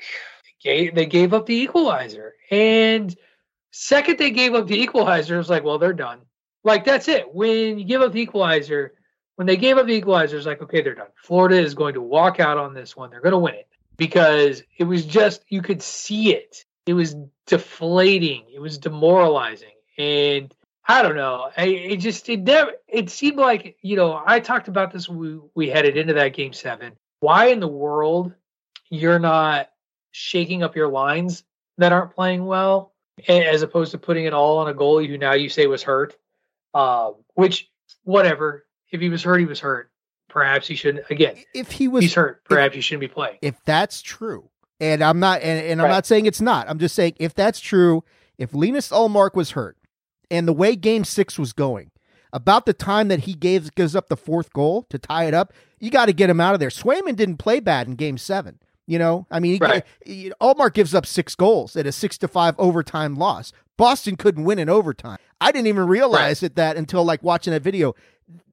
they 0.64 1.06
gave 1.06 1.34
up 1.34 1.46
the 1.46 1.54
equalizer. 1.54 2.34
And 2.50 3.14
second 3.70 4.18
they 4.18 4.30
gave 4.30 4.54
up 4.54 4.66
the 4.66 4.80
equalizer 4.80 5.34
it 5.34 5.38
was 5.38 5.50
like 5.50 5.64
well 5.64 5.78
they're 5.78 5.92
done. 5.92 6.20
Like 6.64 6.84
that's 6.84 7.08
it. 7.08 7.32
When 7.32 7.78
you 7.78 7.84
give 7.84 8.00
up 8.00 8.12
the 8.12 8.22
equalizer 8.22 8.94
when 9.36 9.46
they 9.46 9.56
gave 9.56 9.76
up 9.76 9.86
the 9.86 9.92
equalizer 9.92 10.36
it's 10.38 10.46
like 10.46 10.62
okay 10.62 10.80
they're 10.80 10.94
done. 10.94 11.08
Florida 11.16 11.60
is 11.60 11.74
going 11.74 11.94
to 11.94 12.00
walk 12.00 12.40
out 12.40 12.56
on 12.56 12.72
this 12.72 12.96
one. 12.96 13.10
They're 13.10 13.20
going 13.20 13.32
to 13.32 13.38
win 13.38 13.54
it. 13.54 13.68
Because 13.96 14.62
it 14.78 14.84
was 14.84 15.04
just 15.04 15.44
you 15.48 15.62
could 15.62 15.82
see 15.82 16.34
it. 16.34 16.64
It 16.86 16.94
was 16.94 17.14
deflating. 17.46 18.46
It 18.52 18.60
was 18.60 18.78
demoralizing. 18.78 19.68
And 19.96 20.52
I 20.86 21.02
don't 21.02 21.16
know. 21.16 21.50
I 21.56 21.64
it 21.66 21.96
just 21.96 22.28
it 22.28 22.40
never 22.42 22.72
it 22.88 23.08
seemed 23.10 23.36
like 23.38 23.76
you 23.82 23.96
know 23.96 24.22
I 24.24 24.40
talked 24.40 24.68
about 24.68 24.92
this 24.92 25.08
when 25.08 25.18
we 25.18 25.38
we 25.54 25.68
headed 25.70 25.96
into 25.96 26.14
that 26.14 26.34
game 26.34 26.52
seven. 26.52 26.92
Why 27.20 27.46
in 27.46 27.60
the 27.60 27.68
world 27.68 28.32
you're 28.90 29.18
not 29.18 29.70
shaking 30.12 30.62
up 30.62 30.76
your 30.76 30.88
lines 30.88 31.42
that 31.78 31.92
aren't 31.92 32.14
playing 32.14 32.44
well, 32.44 32.92
as 33.28 33.62
opposed 33.62 33.92
to 33.92 33.98
putting 33.98 34.26
it 34.26 34.32
all 34.34 34.58
on 34.58 34.68
a 34.68 34.74
goalie 34.74 35.08
who 35.08 35.16
now 35.18 35.32
you 35.32 35.48
say 35.48 35.66
was 35.66 35.82
hurt? 35.82 36.16
Um, 36.74 37.14
which 37.34 37.70
whatever. 38.04 38.66
If 38.90 39.00
he 39.00 39.08
was 39.08 39.22
hurt, 39.24 39.38
he 39.38 39.46
was 39.46 39.58
hurt. 39.60 39.90
perhaps 40.28 40.68
he 40.68 40.74
shouldn't. 40.76 41.08
Again, 41.10 41.36
If 41.54 41.72
he 41.72 41.88
was 41.88 42.02
he's 42.04 42.14
hurt. 42.14 42.44
Perhaps 42.44 42.74
he 42.76 42.80
shouldn't 42.80 43.00
be 43.00 43.08
playing. 43.08 43.38
if 43.42 43.56
that's 43.64 44.02
true, 44.02 44.50
and 44.80 45.02
I'm 45.02 45.18
not, 45.18 45.42
and, 45.42 45.66
and 45.66 45.80
I'm 45.80 45.86
Right. 45.86 45.92
not 45.92 46.06
saying 46.06 46.26
it's 46.26 46.40
not. 46.40 46.68
I'm 46.68 46.78
just 46.78 46.94
saying 46.94 47.14
if 47.18 47.34
that's 47.34 47.58
true, 47.58 48.04
if 48.38 48.52
Linus 48.54 48.90
Ullmark 48.90 49.34
was 49.34 49.52
hurt, 49.52 49.76
and 50.30 50.46
the 50.48 50.52
way 50.52 50.76
Game 50.76 51.04
Six 51.04 51.38
was 51.38 51.52
going, 51.52 51.90
about 52.32 52.66
the 52.66 52.72
time 52.72 53.08
that 53.08 53.20
he 53.20 53.34
gave 53.34 53.74
gives 53.74 53.94
up 53.94 54.08
the 54.08 54.16
fourth 54.16 54.52
goal 54.52 54.86
to 54.90 54.98
tie 54.98 55.24
it 55.24 55.34
up, 55.34 55.52
you 55.78 55.90
got 55.90 56.06
to 56.06 56.12
get 56.12 56.30
him 56.30 56.40
out 56.40 56.54
of 56.54 56.60
there. 56.60 56.68
Swayman 56.68 57.16
didn't 57.16 57.36
play 57.36 57.60
bad 57.60 57.86
in 57.86 57.94
Game 57.94 58.18
Seven. 58.18 58.58
You 58.86 58.98
know, 58.98 59.26
I 59.30 59.40
mean, 59.40 59.52
he, 59.54 59.58
Right. 59.58 59.84
he- 60.04 60.32
Ullmark 60.42 60.74
gives 60.74 60.94
up 60.94 61.06
six 61.06 61.34
goals 61.34 61.74
at 61.74 61.86
a 61.86 61.92
six 61.92 62.18
to 62.18 62.28
five 62.28 62.54
overtime 62.58 63.14
loss. 63.14 63.50
Boston 63.78 64.14
couldn't 64.16 64.44
win 64.44 64.58
in 64.58 64.68
overtime. 64.68 65.16
I 65.40 65.52
didn't 65.52 65.68
even 65.68 65.86
realize 65.86 66.42
it 66.42 66.54
that 66.56 66.76
until 66.76 67.02
like 67.02 67.22
watching 67.22 67.52
that 67.54 67.62
video. 67.62 67.94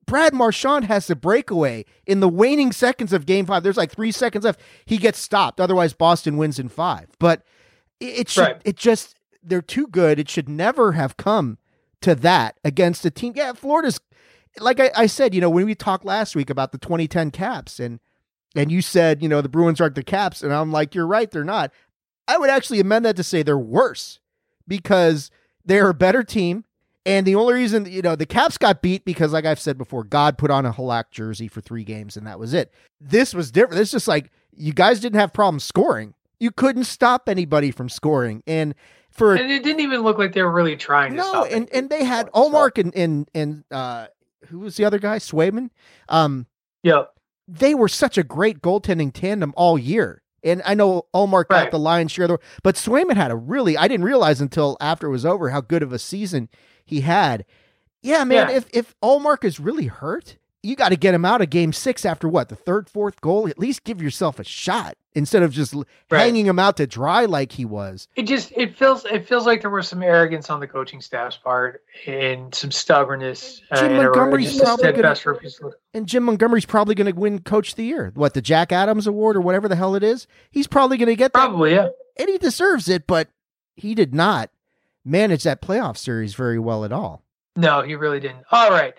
Brad 0.05 0.33
Marchand 0.33 0.85
has 0.85 1.07
the 1.07 1.15
breakaway 1.15 1.85
in 2.05 2.21
the 2.21 2.29
waning 2.29 2.71
seconds 2.71 3.11
of 3.13 3.25
game 3.25 3.45
five. 3.45 3.61
There's 3.63 3.77
like 3.77 3.91
three 3.91 4.11
seconds 4.11 4.45
left. 4.45 4.59
He 4.85 4.97
gets 4.97 5.19
stopped. 5.19 5.59
Otherwise, 5.59 5.93
Boston 5.93 6.37
wins 6.37 6.59
in 6.59 6.69
five. 6.69 7.07
But 7.19 7.43
it, 7.99 8.05
it 8.21 8.29
should, 8.29 8.41
Right. 8.41 8.61
it 8.65 8.77
just, 8.77 9.15
they're 9.43 9.61
too 9.61 9.87
good. 9.87 10.19
It 10.19 10.29
should 10.29 10.49
never 10.49 10.93
have 10.93 11.17
come 11.17 11.57
to 12.01 12.15
that 12.15 12.59
against 12.63 13.05
a 13.05 13.11
team. 13.11 13.33
Yeah, 13.35 13.53
Florida's, 13.53 13.99
like 14.59 14.79
I, 14.79 14.91
I 14.95 15.05
said, 15.07 15.33
you 15.33 15.41
know, 15.41 15.49
when 15.49 15.65
we 15.65 15.75
talked 15.75 16.05
last 16.05 16.35
week 16.35 16.49
about 16.49 16.71
the 16.71 16.77
2010 16.77 17.31
Caps 17.31 17.79
and, 17.79 17.99
and 18.55 18.71
you 18.71 18.81
said, 18.81 19.21
you 19.21 19.29
know, 19.29 19.41
the 19.41 19.49
Bruins 19.49 19.79
aren't 19.79 19.95
the 19.95 20.03
Caps. 20.03 20.43
And 20.43 20.53
I'm 20.53 20.71
like, 20.71 20.93
you're 20.93 21.07
right, 21.07 21.29
they're 21.29 21.43
not. 21.43 21.71
I 22.27 22.37
would 22.37 22.49
actually 22.49 22.79
amend 22.79 23.05
that 23.05 23.15
to 23.15 23.23
say 23.23 23.43
they're 23.43 23.57
worse 23.57 24.19
because 24.67 25.31
they're 25.65 25.89
a 25.89 25.93
better 25.93 26.23
team. 26.23 26.65
And 27.05 27.25
the 27.25 27.35
only 27.35 27.55
reason, 27.55 27.85
you 27.85 28.01
know, 28.01 28.15
the 28.15 28.27
Caps 28.27 28.57
got 28.57 28.81
beat 28.81 29.05
because, 29.05 29.33
like 29.33 29.45
I've 29.45 29.59
said 29.59 29.77
before, 29.77 30.03
God 30.03 30.37
put 30.37 30.51
on 30.51 30.67
a 30.67 30.71
Halak 30.73 31.05
jersey 31.09 31.47
for 31.47 31.59
three 31.59 31.83
games 31.83 32.15
and 32.15 32.27
that 32.27 32.37
was 32.37 32.53
it. 32.53 32.71
This 32.99 33.33
was 33.33 33.51
different. 33.51 33.81
Is 33.81 33.91
just 33.91 34.07
like 34.07 34.29
you 34.55 34.71
guys 34.71 34.99
didn't 34.99 35.19
have 35.19 35.33
problems 35.33 35.63
scoring. 35.63 36.13
You 36.39 36.51
couldn't 36.51 36.83
stop 36.83 37.27
anybody 37.27 37.71
from 37.71 37.89
scoring. 37.89 38.43
And 38.45 38.75
for 39.11 39.35
And 39.35 39.51
it 39.51 39.63
didn't 39.63 39.81
even 39.81 40.01
look 40.01 40.17
like 40.17 40.33
they 40.33 40.41
were 40.41 40.51
really 40.51 40.75
trying 40.77 41.11
to 41.11 41.17
no, 41.17 41.23
stop. 41.29 41.47
and 41.51 41.69
and 41.73 41.89
they 41.89 42.03
had 42.03 42.29
Ullmark 42.31 42.77
and 42.77 42.95
and 42.95 43.29
and 43.35 43.63
uh, 43.71 44.07
who 44.47 44.59
was 44.59 44.75
the 44.77 44.85
other 44.85 44.99
guy? 44.99 45.17
Swayman. 45.19 45.69
Um, 46.09 46.47
Yep. 46.83 47.13
they 47.47 47.75
were 47.75 47.87
such 47.87 48.17
a 48.17 48.23
great 48.23 48.61
goaltending 48.61 49.11
tandem 49.13 49.53
all 49.55 49.77
year. 49.77 50.21
And 50.43 50.63
I 50.65 50.73
know 50.73 51.03
Ullmark 51.13 51.49
got 51.49 51.69
the 51.69 51.77
lion's 51.77 52.11
share, 52.11 52.25
of 52.25 52.31
the, 52.31 52.39
but 52.63 52.73
Swayman 52.73 53.15
had 53.15 53.29
a 53.29 53.35
really, 53.35 53.77
I 53.77 53.87
didn't 53.87 54.05
realize 54.05 54.41
until 54.41 54.75
after 54.81 55.05
it 55.05 55.11
was 55.11 55.23
over 55.25 55.51
how 55.51 55.61
good 55.61 55.83
of 55.83 55.93
a 55.93 55.99
season 55.99 56.49
he 56.83 57.01
had. 57.01 57.45
Yeah, 58.01 58.23
man, 58.23 58.49
Yeah. 58.49 58.55
if, 58.55 58.65
if 58.73 58.95
Ullmark 59.03 59.43
is 59.43 59.59
really 59.59 59.85
hurt, 59.85 60.37
you 60.63 60.75
got 60.75 60.89
to 60.89 60.95
get 60.95 61.13
him 61.13 61.25
out 61.25 61.41
of 61.41 61.49
game 61.49 61.73
six 61.73 62.05
after 62.05 62.27
what, 62.27 62.49
the 62.49 62.55
third, 62.55 62.89
fourth 62.89 63.19
goal? 63.21 63.47
At 63.47 63.57
least 63.57 63.83
give 63.83 64.01
yourself 64.01 64.39
a 64.39 64.43
shot 64.43 64.95
instead 65.13 65.41
of 65.43 65.51
just 65.51 65.73
Right. 65.73 65.85
hanging 66.19 66.45
him 66.45 66.59
out 66.59 66.77
to 66.77 66.85
dry 66.87 67.25
like 67.25 67.51
he 67.53 67.65
was. 67.65 68.07
It 68.15 68.23
just 68.23 68.51
it 68.55 68.77
feels 68.77 69.03
it 69.05 69.27
feels 69.27 69.45
like 69.45 69.61
there 69.61 69.69
was 69.71 69.87
some 69.87 70.03
arrogance 70.03 70.49
on 70.49 70.59
the 70.59 70.67
coaching 70.67 71.01
staff's 71.01 71.35
part 71.37 71.81
and 72.05 72.53
some 72.53 72.69
stubbornness. 72.71 73.61
uh, 73.71 73.77
Jim 73.77 73.85
and 73.91 73.97
Montgomery's 74.03 74.59
probably 74.59 74.91
gonna- 74.91 75.71
And 75.93 76.07
Jim 76.07 76.23
Montgomery's 76.23 76.65
probably 76.65 76.95
going 76.95 77.11
to 77.13 77.19
win 77.19 77.39
Coach 77.39 77.71
of 77.71 77.75
the 77.75 77.85
Year. 77.85 78.11
What, 78.13 78.33
the 78.33 78.41
Jack 78.41 78.71
Adams 78.71 79.07
Award 79.07 79.35
or 79.35 79.41
whatever 79.41 79.67
the 79.67 79.75
hell 79.75 79.95
it 79.95 80.03
is? 80.03 80.27
He's 80.51 80.67
probably 80.67 80.97
going 80.97 81.09
to 81.09 81.15
get 81.15 81.33
that. 81.33 81.39
Probably, 81.39 81.71
yeah. 81.71 81.89
and 82.17 82.29
he 82.29 82.37
deserves 82.37 82.87
it, 82.87 83.07
but 83.07 83.29
he 83.75 83.95
did 83.95 84.13
not 84.13 84.49
manage 85.03 85.43
that 85.43 85.61
playoff 85.61 85.97
series 85.97 86.35
very 86.35 86.59
well 86.59 86.85
at 86.85 86.91
all. 86.91 87.23
No, 87.55 87.81
he 87.81 87.95
really 87.95 88.19
didn't. 88.19 88.45
All 88.51 88.69
right. 88.69 88.93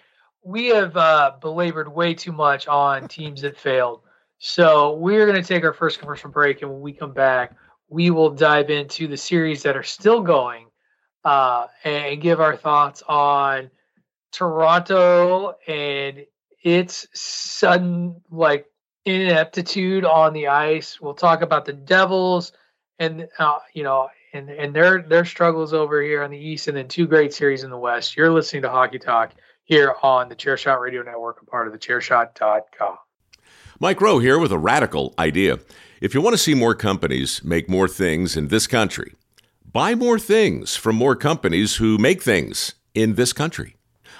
We 0.45 0.69
have 0.69 0.97
uh, 0.97 1.33
belabored 1.41 1.89
way 1.89 2.15
too 2.15 2.33
much 2.33 2.67
on 2.67 3.09
teams 3.09 3.43
that 3.43 3.57
failed. 3.57 4.01
So 4.39 4.97
we're 4.97 5.27
going 5.27 5.41
to 5.41 5.47
take 5.47 5.65
our 5.65 5.73
first 5.73 6.01
commercial 6.01 6.31
break. 6.31 6.63
And 6.63 6.71
when 6.73 6.81
we 6.81 6.93
come 6.93 7.13
back, 7.13 7.55
we 7.89 8.11
will 8.11 8.31
dive 8.31 8.71
into 8.71 9.07
the 9.07 9.17
series 9.17 9.63
that 9.63 9.77
are 9.77 9.83
still 9.85 10.21
going 10.21 10.67
uh, 11.25 11.67
and 11.85 12.21
give 12.21 12.41
our 12.41 12.57
thoughts 12.57 13.03
on 13.09 13.71
Toronto 14.33 15.57
and 15.69 16.27
its 16.65 17.07
sudden, 17.13 18.21
like, 18.31 18.67
ineptitude 19.05 20.05
on 20.05 20.33
the 20.33 20.49
ice. 20.49 21.01
We'll 21.01 21.15
talk 21.15 21.43
about 21.43 21.65
the 21.65 21.73
Devils 21.73 22.53
and, 22.99 23.29
uh, 23.39 23.59
you 23.75 23.83
know, 23.83 24.09
and, 24.33 24.49
and 24.49 24.75
their 24.75 25.03
their 25.03 25.25
struggles 25.25 25.75
over 25.75 26.01
here 26.01 26.23
on 26.23 26.31
the 26.31 26.39
East, 26.39 26.69
and 26.69 26.77
then 26.77 26.89
two 26.89 27.07
great 27.07 27.35
series 27.35 27.65
in 27.65 27.71
the 27.71 27.79
West. 27.79 28.17
You're 28.17 28.33
listening 28.33 28.63
to 28.63 28.71
Hockey 28.71 28.99
Talk 28.99 29.33
here 29.73 29.95
on 30.03 30.29
the 30.29 30.37
Chairshot 30.37 30.81
Radio 30.81 31.03
Network, 31.03 31.41
a 31.41 31.47
part 31.47 31.67
of 31.67 31.73
the 31.73 31.79
Chairshot.com. 31.79 32.99
Mike 33.81 34.03
Rowe 34.03 34.19
here 34.19 34.39
with 34.39 34.53
a 34.53 34.59
radical 34.59 35.15
idea. 35.19 35.61
If 36.03 36.13
you 36.13 36.21
want 36.21 36.35
to 36.35 36.39
see 36.39 36.53
more 36.53 36.75
companies 36.75 37.43
make 37.43 37.71
more 37.71 37.89
things 37.89 38.37
in 38.37 38.49
this 38.49 38.67
country, 38.67 39.15
buy 39.65 39.95
more 39.95 40.19
things 40.19 40.77
from 40.77 40.97
more 40.97 41.17
companies 41.17 41.77
who 41.77 41.97
make 41.97 42.23
things 42.23 42.75
in 42.95 43.15
this 43.15 43.33
country. 43.33 43.77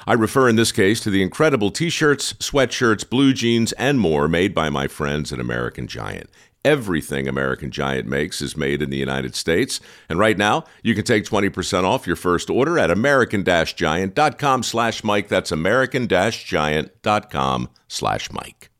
I 0.07 0.15
refer 0.15 0.49
in 0.49 0.57
this 0.57 0.73
case 0.73 1.01
to 1.01 1.11
the 1.11 1.23
incredible 1.23 1.71
t 1.71 1.91
shirts, 1.91 2.33
sweatshirts, 2.35 3.09
blue 3.09 3.35
jeans, 3.35 3.73
and 3.73 4.01
more 4.01 4.29
made 4.29 4.55
by 4.55 4.71
my 4.71 4.89
friends 4.89 5.35
at 5.35 5.39
American 5.39 5.87
Giant. 5.87 6.31
Everything 6.65 7.29
American 7.29 7.71
Giant 7.71 8.09
makes 8.09 8.43
is 8.43 8.57
made 8.57 8.83
in 8.83 8.91
the 8.91 8.97
United 8.97 9.35
States. 9.35 9.81
And 10.09 10.19
right 10.19 10.39
now, 10.39 10.65
you 10.83 10.95
can 10.95 11.05
take 11.05 11.25
20% 11.25 11.85
off 11.85 12.07
your 12.07 12.17
first 12.17 12.49
order 12.51 12.79
at 12.79 12.91
american-giant.com 12.91 14.63
slash 14.63 15.05
Mike. 15.05 15.29
That's 15.29 15.53
american-giant.com 15.53 17.69
slash 17.89 18.33
Mike. 18.33 18.72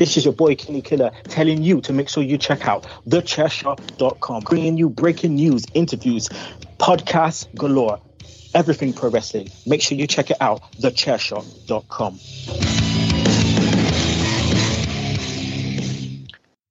This 0.00 0.16
is 0.16 0.24
your 0.24 0.32
boy 0.32 0.54
Kenny 0.54 0.80
Killer 0.80 1.10
telling 1.24 1.62
you 1.62 1.82
to 1.82 1.92
make 1.92 2.08
sure 2.08 2.22
you 2.22 2.38
check 2.38 2.66
out 2.66 2.86
thechairshot.com, 3.06 4.44
bringing 4.44 4.78
you 4.78 4.88
breaking 4.88 5.34
news, 5.34 5.66
interviews, 5.74 6.30
podcasts 6.78 7.54
galore, 7.54 8.00
everything 8.54 8.94
pro 8.94 9.10
wrestling. 9.10 9.50
Make 9.66 9.82
sure 9.82 9.98
you 9.98 10.06
check 10.06 10.30
it 10.30 10.38
out, 10.40 10.62
thechairshot.com. 10.80 12.18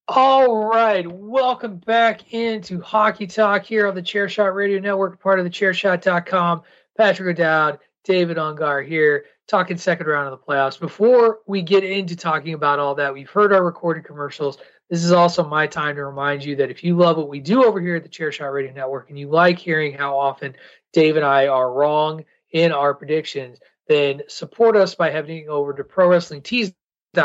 All 0.07 0.65
right, 0.65 1.05
welcome 1.05 1.77
back 1.77 2.33
into 2.33 2.81
Hockey 2.81 3.27
Talk 3.27 3.63
here 3.63 3.87
on 3.87 3.93
the 3.93 4.01
Chairshot 4.01 4.55
Radio 4.55 4.79
Network, 4.79 5.21
part 5.21 5.37
of 5.37 5.45
the 5.45 5.51
Chairshot.com. 5.51 6.63
Patrick 6.97 7.37
O'Dowd, 7.37 7.77
David 8.03 8.37
Ungar 8.37 8.83
here, 8.83 9.25
talking 9.49 9.77
second 9.77 10.07
round 10.07 10.31
of 10.31 10.39
the 10.39 10.45
playoffs. 10.45 10.79
Before 10.79 11.39
we 11.47 11.61
get 11.61 11.83
into 11.83 12.15
talking 12.15 12.53
about 12.53 12.79
all 12.79 12.95
that, 12.95 13.13
we've 13.13 13.29
heard 13.29 13.51
our 13.51 13.63
recorded 13.63 14.05
commercials. 14.05 14.57
This 14.89 15.03
is 15.03 15.11
also 15.11 15.43
my 15.43 15.67
time 15.67 15.95
to 15.95 16.05
remind 16.05 16.43
you 16.43 16.55
that 16.57 16.69
if 16.69 16.83
you 16.83 16.95
love 16.95 17.17
what 17.17 17.29
we 17.29 17.39
do 17.39 17.63
over 17.63 17.81
here 17.81 17.95
at 17.95 18.03
the 18.03 18.09
Chairshot 18.09 18.53
Radio 18.53 18.73
Network 18.73 19.09
and 19.09 19.19
you 19.19 19.27
like 19.29 19.59
hearing 19.59 19.93
how 19.93 20.17
often 20.17 20.55
Dave 20.93 21.15
and 21.15 21.25
I 21.25 21.47
are 21.47 21.71
wrong 21.71 22.23
in 22.51 22.71
our 22.71 22.93
predictions, 22.93 23.59
then 23.87 24.21
support 24.27 24.75
us 24.75 24.95
by 24.95 25.09
heading 25.09 25.49
over 25.49 25.73
to 25.73 25.83
Pro 25.83 26.07
Wrestling 26.07 26.41
Tees 26.41 26.73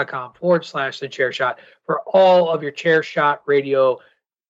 com 0.07 0.33
forward 0.33 0.65
slash 0.65 0.99
the 0.99 1.09
chair 1.09 1.31
shot 1.31 1.59
for 1.85 2.01
all 2.07 2.49
of 2.49 2.63
your 2.63 2.73
chair 2.73 3.03
shot 3.03 3.43
radio 3.45 3.99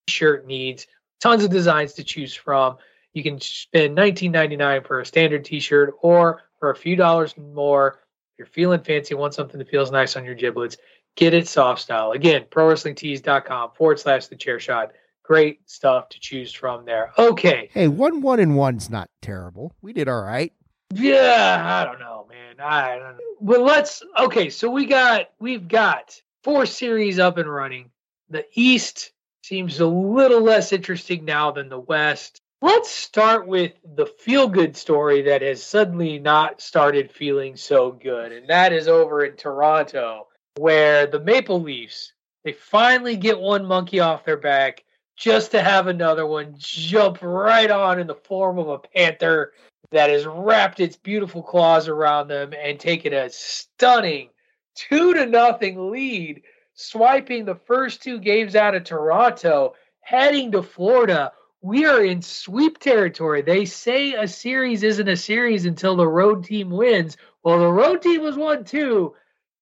shirt 0.09 0.47
needs 0.47 0.87
tons 1.21 1.43
of 1.43 1.51
designs 1.51 1.95
to 1.95 2.05
choose 2.05 2.33
from 2.33 2.77
you 3.15 3.23
can 3.23 3.41
spend 3.41 3.97
$19.99 3.97 4.87
for 4.87 5.01
a 5.01 5.07
standard 5.07 5.45
t-shirt 5.45 5.95
or 6.03 6.43
for 6.65 6.71
a 6.71 6.77
few 6.77 6.97
dollars 6.97 7.37
more 7.37 7.99
if 8.33 8.39
you're 8.39 8.47
feeling 8.47 8.81
fancy 8.81 9.15
want 9.15 9.35
something 9.35 9.59
that 9.59 9.69
feels 9.69 9.91
nice 9.91 10.17
on 10.17 10.25
your 10.25 10.35
giblets 10.35 10.79
get 11.15 11.35
it 11.35 11.47
soft 11.47 11.79
style 11.79 12.13
again 12.13 12.43
pro 12.49 12.67
wrestling 12.67 12.95
tees.com 12.95 13.71
forward 13.77 14.01
slash 14.01 14.29
the 14.29 14.35
chair 14.35 14.59
shot 14.59 14.93
great 15.23 15.61
stuff 15.69 16.09
to 16.09 16.19
choose 16.19 16.55
from 16.55 16.87
there 16.87 17.13
okay 17.19 17.69
Hey, 17.75 17.87
one 17.87 18.23
one 18.23 18.41
and 18.41 18.57
one's 18.57 18.89
not 18.89 19.11
terrible. 19.21 19.75
We 19.83 19.93
did 19.93 20.09
all 20.09 20.23
right. 20.23 20.55
Yeah, 20.95 21.63
I 21.63 21.85
don't 21.85 21.99
know, 21.99 22.27
man. 22.31 22.55
I 22.59 22.97
don't 22.97 23.17
know. 23.17 23.19
But 23.43 23.61
let's 23.61 24.03
okay, 24.21 24.49
so 24.49 24.71
we 24.71 24.87
got 24.87 25.33
we've 25.39 25.69
got 25.69 26.19
four 26.45 26.65
series 26.65 27.19
up 27.19 27.37
and 27.37 27.53
running. 27.53 27.91
The 28.31 28.47
East 28.55 29.13
seems 29.43 29.81
a 29.81 29.87
little 29.87 30.41
less 30.41 30.73
interesting 30.73 31.27
now 31.27 31.51
than 31.51 31.69
the 31.69 31.79
West. 31.79 32.41
Let's 32.63 32.91
start 32.91 33.47
with 33.47 33.73
the 33.97 34.07
feel 34.07 34.49
good 34.49 34.77
story 34.77 35.23
that 35.23 35.43
has 35.43 35.63
suddenly 35.63 36.19
not 36.19 36.61
started 36.61 37.11
feeling 37.11 37.57
so 37.57 37.93
good, 37.93 38.33
and 38.33 38.49
that 38.49 38.73
is 38.73 38.89
over 38.89 39.25
in 39.25 39.37
Toronto, 39.37 40.29
where 40.57 41.07
the 41.07 41.21
Maple 41.21 41.61
Leafs 41.61 42.13
they 42.45 42.53
finally 42.53 43.17
get 43.17 43.41
one 43.41 43.65
monkey 43.65 44.01
off 44.01 44.25
their 44.25 44.37
back 44.37 44.85
just 45.17 45.51
to 45.53 45.63
have 45.63 45.87
another 45.87 46.27
one 46.27 46.55
jump 46.59 47.19
right 47.23 47.71
on 47.71 47.99
in 47.99 48.07
the 48.07 48.15
form 48.15 48.59
of 48.59 48.69
a 48.69 48.79
panther 48.79 49.53
that 49.91 50.11
has 50.11 50.27
wrapped 50.27 50.81
its 50.81 50.97
beautiful 50.97 51.43
claws 51.43 51.89
around 51.89 52.29
them 52.29 52.53
and 52.53 52.79
taken 52.79 53.13
a 53.13 53.31
stunning 53.31 54.29
two 54.75 55.15
to 55.15 55.25
nothing 55.27 55.91
lead 55.91 56.43
swiping 56.75 57.45
the 57.45 57.55
first 57.55 58.03
two 58.03 58.19
games 58.19 58.57
out 58.57 58.75
of 58.75 58.85
Toronto, 58.85 59.75
heading 60.01 60.53
to 60.53 60.63
Florida. 60.63 61.33
We 61.65 61.87
are 61.87 62.05
in 62.05 62.21
sweep 62.21 62.77
territory. 62.79 63.41
They 63.41 63.65
say 63.65 64.13
a 64.13 64.29
series 64.29 64.83
isn't 64.83 65.09
a 65.09 65.17
series 65.17 65.65
until 65.65 65.97
the 65.97 66.07
road 66.07 66.45
team 66.45 66.69
wins. 66.69 67.17
Well, 67.43 67.59
the 67.59 67.73
road 67.73 68.03
team 68.03 68.21
was 68.21 68.37
one 68.37 68.65
too. 68.65 69.15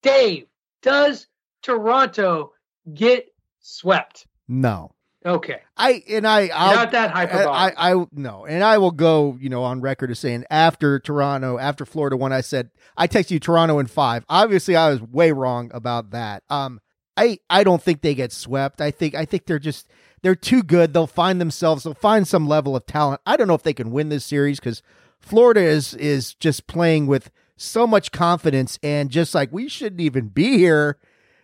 Dave, 0.02 0.46
does 0.82 1.28
Toronto 1.62 2.54
get 2.92 3.32
swept? 3.60 4.26
No. 4.48 4.96
Okay. 5.24 5.60
I 5.76 6.02
and 6.10 6.26
I 6.26 6.48
I'll, 6.52 6.74
Not 6.74 6.90
that 6.90 7.12
hyperbolic. 7.12 7.74
I, 7.78 7.92
I 7.92 8.04
no, 8.10 8.46
and 8.46 8.64
I 8.64 8.78
will 8.78 8.90
go, 8.90 9.38
you 9.40 9.48
know, 9.48 9.62
on 9.62 9.80
record 9.80 10.10
as 10.10 10.18
saying 10.18 10.44
after 10.50 10.98
Toronto, 10.98 11.56
after 11.56 11.86
Florida, 11.86 12.16
when 12.16 12.32
I 12.32 12.40
said 12.40 12.70
I 12.96 13.06
texted 13.06 13.30
you 13.30 13.38
Toronto 13.38 13.78
in 13.78 13.86
five. 13.86 14.24
Obviously, 14.28 14.74
I 14.74 14.90
was 14.90 15.00
way 15.00 15.30
wrong 15.30 15.70
about 15.72 16.10
that. 16.10 16.42
Um, 16.50 16.80
I 17.16 17.38
I 17.48 17.62
don't 17.62 17.80
think 17.80 18.00
they 18.00 18.16
get 18.16 18.32
swept. 18.32 18.80
I 18.80 18.90
think 18.90 19.14
I 19.14 19.24
think 19.24 19.46
they're 19.46 19.60
just 19.60 19.86
they're 20.22 20.34
too 20.34 20.62
good. 20.62 20.92
They'll 20.92 21.06
find 21.06 21.40
themselves. 21.40 21.84
They'll 21.84 21.94
find 21.94 22.26
some 22.26 22.48
level 22.48 22.76
of 22.76 22.86
talent. 22.86 23.20
I 23.26 23.36
don't 23.36 23.48
know 23.48 23.54
if 23.54 23.62
they 23.62 23.74
can 23.74 23.90
win 23.90 24.08
this 24.08 24.24
series 24.24 24.60
because 24.60 24.82
Florida 25.20 25.60
is 25.60 25.94
is 25.94 26.34
just 26.34 26.66
playing 26.66 27.06
with 27.06 27.30
so 27.56 27.86
much 27.86 28.12
confidence 28.12 28.78
and 28.82 29.10
just 29.10 29.34
like 29.34 29.52
we 29.52 29.68
shouldn't 29.68 30.00
even 30.00 30.28
be 30.28 30.58
here. 30.58 30.98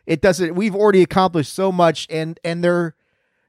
It 0.06 0.22
doesn't. 0.22 0.54
We've 0.54 0.74
already 0.74 1.02
accomplished 1.02 1.52
so 1.52 1.70
much, 1.70 2.06
and 2.08 2.40
and 2.42 2.64
they're 2.64 2.94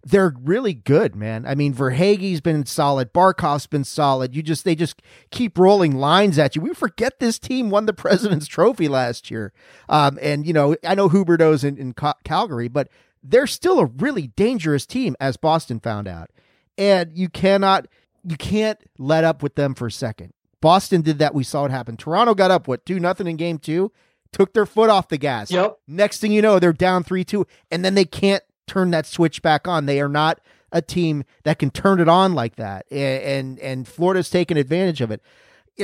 they're 0.03 0.33
really 0.43 0.73
good, 0.73 1.15
man. 1.15 1.45
I 1.45 1.55
mean, 1.55 1.73
Verhaeghe's 1.73 2.41
been 2.41 2.65
solid. 2.65 3.11
Barkov's 3.11 3.67
been 3.67 3.83
solid. 3.83 4.35
You 4.35 4.41
just 4.41 4.65
they 4.65 4.75
just 4.75 5.01
keep 5.29 5.57
rolling 5.57 5.97
lines 5.97 6.39
at 6.39 6.55
you. 6.55 6.61
We 6.61 6.73
forget 6.73 7.19
this 7.19 7.37
team 7.37 7.69
won 7.69 7.85
the 7.85 7.93
President's 8.05 8.47
Trophy 8.47 8.87
last 8.87 9.29
year. 9.29 9.51
Um, 9.87 10.17
and 10.21 10.45
you 10.45 10.53
know, 10.53 10.75
I 10.87 10.95
know 10.95 11.09
Huberdeau's 11.09 11.63
in, 11.63 11.77
in 11.77 11.93
Cal- 11.93 12.17
Calgary, 12.23 12.67
but 12.67 12.89
they're 13.23 13.47
still 13.47 13.79
a 13.79 13.85
really 13.85 14.27
dangerous 14.27 14.85
team, 14.85 15.15
as 15.19 15.37
Boston 15.37 15.79
found 15.79 16.07
out. 16.07 16.29
And 16.77 17.11
you 17.13 17.29
cannot, 17.29 17.87
you 18.23 18.37
can't 18.37 18.79
let 18.97 19.23
up 19.23 19.43
with 19.43 19.55
them 19.55 19.75
for 19.75 19.87
a 19.87 19.91
second. 19.91 20.33
Boston 20.61 21.01
did 21.01 21.19
that. 21.19 21.33
We 21.33 21.43
saw 21.43 21.65
it 21.65 21.71
happen. 21.71 21.97
Toronto 21.97 22.33
got 22.33 22.51
up 22.51 22.67
what 22.67 22.85
two 22.85 22.99
nothing 22.99 23.27
in 23.27 23.37
game 23.37 23.57
two, 23.57 23.91
took 24.31 24.53
their 24.53 24.65
foot 24.65 24.89
off 24.89 25.07
the 25.07 25.17
gas. 25.17 25.51
Yep. 25.51 25.79
Next 25.87 26.19
thing 26.19 26.31
you 26.31 26.41
know, 26.41 26.59
they're 26.59 26.73
down 26.73 27.03
three 27.03 27.23
two, 27.23 27.45
and 27.71 27.83
then 27.83 27.95
they 27.95 28.05
can't 28.05 28.43
turn 28.67 28.91
that 28.91 29.05
switch 29.05 29.41
back 29.41 29.67
on. 29.67 29.85
They 29.85 30.01
are 30.01 30.09
not 30.09 30.39
a 30.71 30.81
team 30.81 31.23
that 31.43 31.59
can 31.59 31.71
turn 31.71 31.99
it 31.99 32.07
on 32.07 32.33
like 32.33 32.55
that, 32.57 32.85
and 32.91 33.23
and, 33.23 33.59
and 33.59 33.87
Florida's 33.87 34.29
taken 34.29 34.57
advantage 34.57 35.01
of 35.01 35.11
it. 35.11 35.21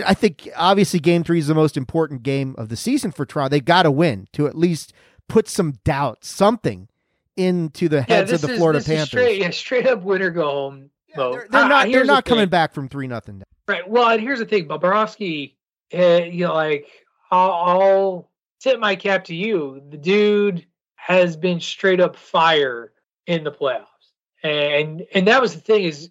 I 0.06 0.14
think 0.14 0.50
obviously 0.58 1.00
Game 1.00 1.24
Three 1.24 1.40
is 1.40 1.48
the 1.48 1.56
most 1.56 1.78
important 1.78 2.24
game 2.24 2.54
of 2.58 2.70
the 2.70 2.76
season 2.76 3.12
for 3.12 3.26
Toronto. 3.26 3.50
They 3.50 3.62
got 3.62 3.84
to 3.84 3.92
win 3.92 4.28
to 4.34 4.48
at 4.48 4.58
least 4.58 4.94
put 5.30 5.48
some 5.48 5.74
doubt, 5.84 6.26
something 6.26 6.90
into 7.38 7.90
the 7.90 8.02
heads 8.02 8.32
yeah, 8.32 8.36
of 8.36 8.42
the 8.42 8.50
is, 8.52 8.58
Florida 8.58 8.80
Panthers. 8.84 9.08
Straight, 9.08 9.40
yeah, 9.42 9.50
straight 9.52 9.88
up 9.88 10.02
winner 10.04 10.30
go 10.30 10.50
home. 10.50 10.90
Yeah, 11.10 11.16
they're, 11.32 11.48
they're 11.50 11.62
Uh, 11.64 11.68
not. 11.68 11.84
They're 11.84 11.92
here's 11.92 12.08
the 12.08 12.14
not 12.14 12.26
coming 12.26 12.44
thing. 12.44 12.50
back 12.50 12.74
from 12.74 12.90
three 12.90 13.08
nothing. 13.08 13.44
Right. 13.68 13.88
Well, 13.88 14.10
and 14.10 14.22
here's 14.22 14.40
the 14.40 14.46
thing, 14.46 14.68
Bobrovsky, 14.68 15.56
uh, 15.94 16.24
you 16.26 16.46
know, 16.46 16.54
like 16.54 16.88
I'll, 17.32 17.52
I'll 17.52 18.32
tip 18.60 18.80
my 18.80 18.96
cap 18.96 19.26
to 19.26 19.36
you. 19.36 19.82
The 19.90 19.98
dude 19.98 20.66
has 20.96 21.36
been 21.38 21.60
straight 21.60 22.00
up 22.00 22.16
fire 22.16 22.92
in 23.28 23.44
the 23.44 23.52
playoffs, 23.52 23.86
and 24.44 25.06
and 25.14 25.28
that 25.28 25.42
was 25.42 25.56
the 25.56 25.62
thing 25.62 25.84
is, 25.84 26.10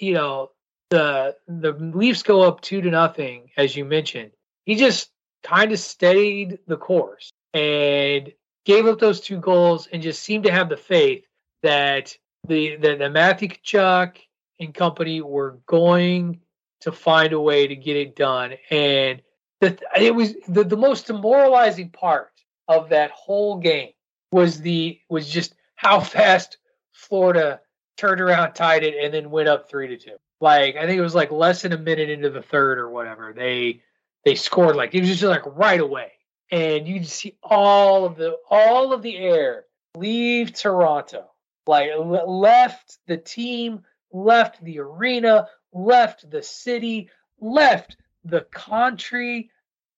you 0.00 0.14
know, 0.14 0.50
the 0.90 1.36
the 1.48 1.72
Leafs 1.72 2.22
go 2.22 2.42
up 2.42 2.60
two 2.60 2.80
to 2.80 2.90
nothing, 2.90 3.50
as 3.56 3.74
you 3.76 3.84
mentioned. 3.84 4.30
He 4.64 4.76
just 4.76 5.10
kind 5.42 5.72
of 5.72 5.78
stayed 5.78 6.58
the 6.66 6.76
course 6.76 7.30
and 7.54 8.32
gave 8.66 8.86
up 8.86 8.98
those 8.98 9.20
two 9.20 9.38
goals, 9.38 9.88
and 9.90 10.02
just 10.02 10.22
seemed 10.22 10.44
to 10.44 10.52
have 10.52 10.68
the 10.68 10.76
faith 10.76 11.24
that 11.62 12.14
the 12.46 12.76
the, 12.76 12.96
the 12.96 13.08
Matthew 13.08 13.48
Tkachuk 13.48 14.18
and 14.60 14.74
company 14.74 15.22
were 15.22 15.58
going 15.66 16.40
to 16.80 16.92
find 16.92 17.32
a 17.32 17.40
way 17.40 17.66
to 17.66 17.76
get 17.76 17.96
it 17.96 18.16
done. 18.16 18.54
And 18.70 19.22
the, 19.60 19.78
it 19.98 20.14
was 20.14 20.34
the, 20.48 20.64
the 20.64 20.76
most 20.76 21.06
demoralizing 21.06 21.90
part 21.90 22.32
of 22.68 22.90
that 22.90 23.10
whole 23.12 23.56
game 23.56 23.90
was 24.30 24.60
the 24.60 25.00
was 25.08 25.28
just 25.28 25.54
how 25.76 26.00
fast 26.16 26.58
Florida 26.92 27.60
turned 27.96 28.20
around, 28.20 28.52
tied 28.52 28.82
it, 28.82 29.02
and 29.02 29.14
then 29.14 29.30
went 29.30 29.48
up 29.48 29.70
three 29.70 29.88
to 29.88 29.96
two. 29.96 30.16
Like 30.40 30.76
I 30.76 30.86
think 30.86 30.98
it 30.98 31.02
was 31.02 31.14
like 31.14 31.30
less 31.30 31.62
than 31.62 31.72
a 31.72 31.78
minute 31.78 32.10
into 32.10 32.30
the 32.30 32.42
third 32.42 32.78
or 32.78 32.90
whatever. 32.90 33.32
They 33.32 33.80
they 34.24 34.34
scored 34.34 34.76
like 34.76 34.94
it 34.94 35.00
was 35.00 35.08
just 35.08 35.22
like 35.22 35.46
right 35.46 35.80
away. 35.80 36.12
And 36.50 36.86
you 36.86 37.02
see 37.04 37.36
all 37.42 38.04
of 38.04 38.16
the 38.16 38.36
all 38.50 38.92
of 38.92 39.02
the 39.02 39.16
air 39.16 39.64
leave 39.96 40.52
Toronto. 40.52 41.30
Like 41.66 41.90
left 41.98 42.98
the 43.06 43.16
team, 43.16 43.82
left 44.12 44.62
the 44.62 44.78
arena, 44.78 45.48
left 45.72 46.30
the 46.30 46.42
city, 46.42 47.10
left 47.40 47.96
the 48.24 48.42
country, 48.42 49.50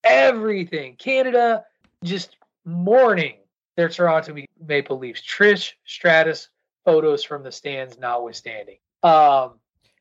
everything. 0.03 0.97
Canada 0.97 1.65
just 2.03 2.37
mourning 2.65 3.37
their 3.77 3.89
Toronto 3.89 4.35
Maple 4.65 4.99
Leafs. 4.99 5.21
Trish 5.21 5.73
Stratus 5.85 6.49
photos 6.85 7.23
from 7.23 7.43
the 7.43 7.53
stands 7.53 7.99
notwithstanding. 7.99 8.79
Um, 9.03 9.61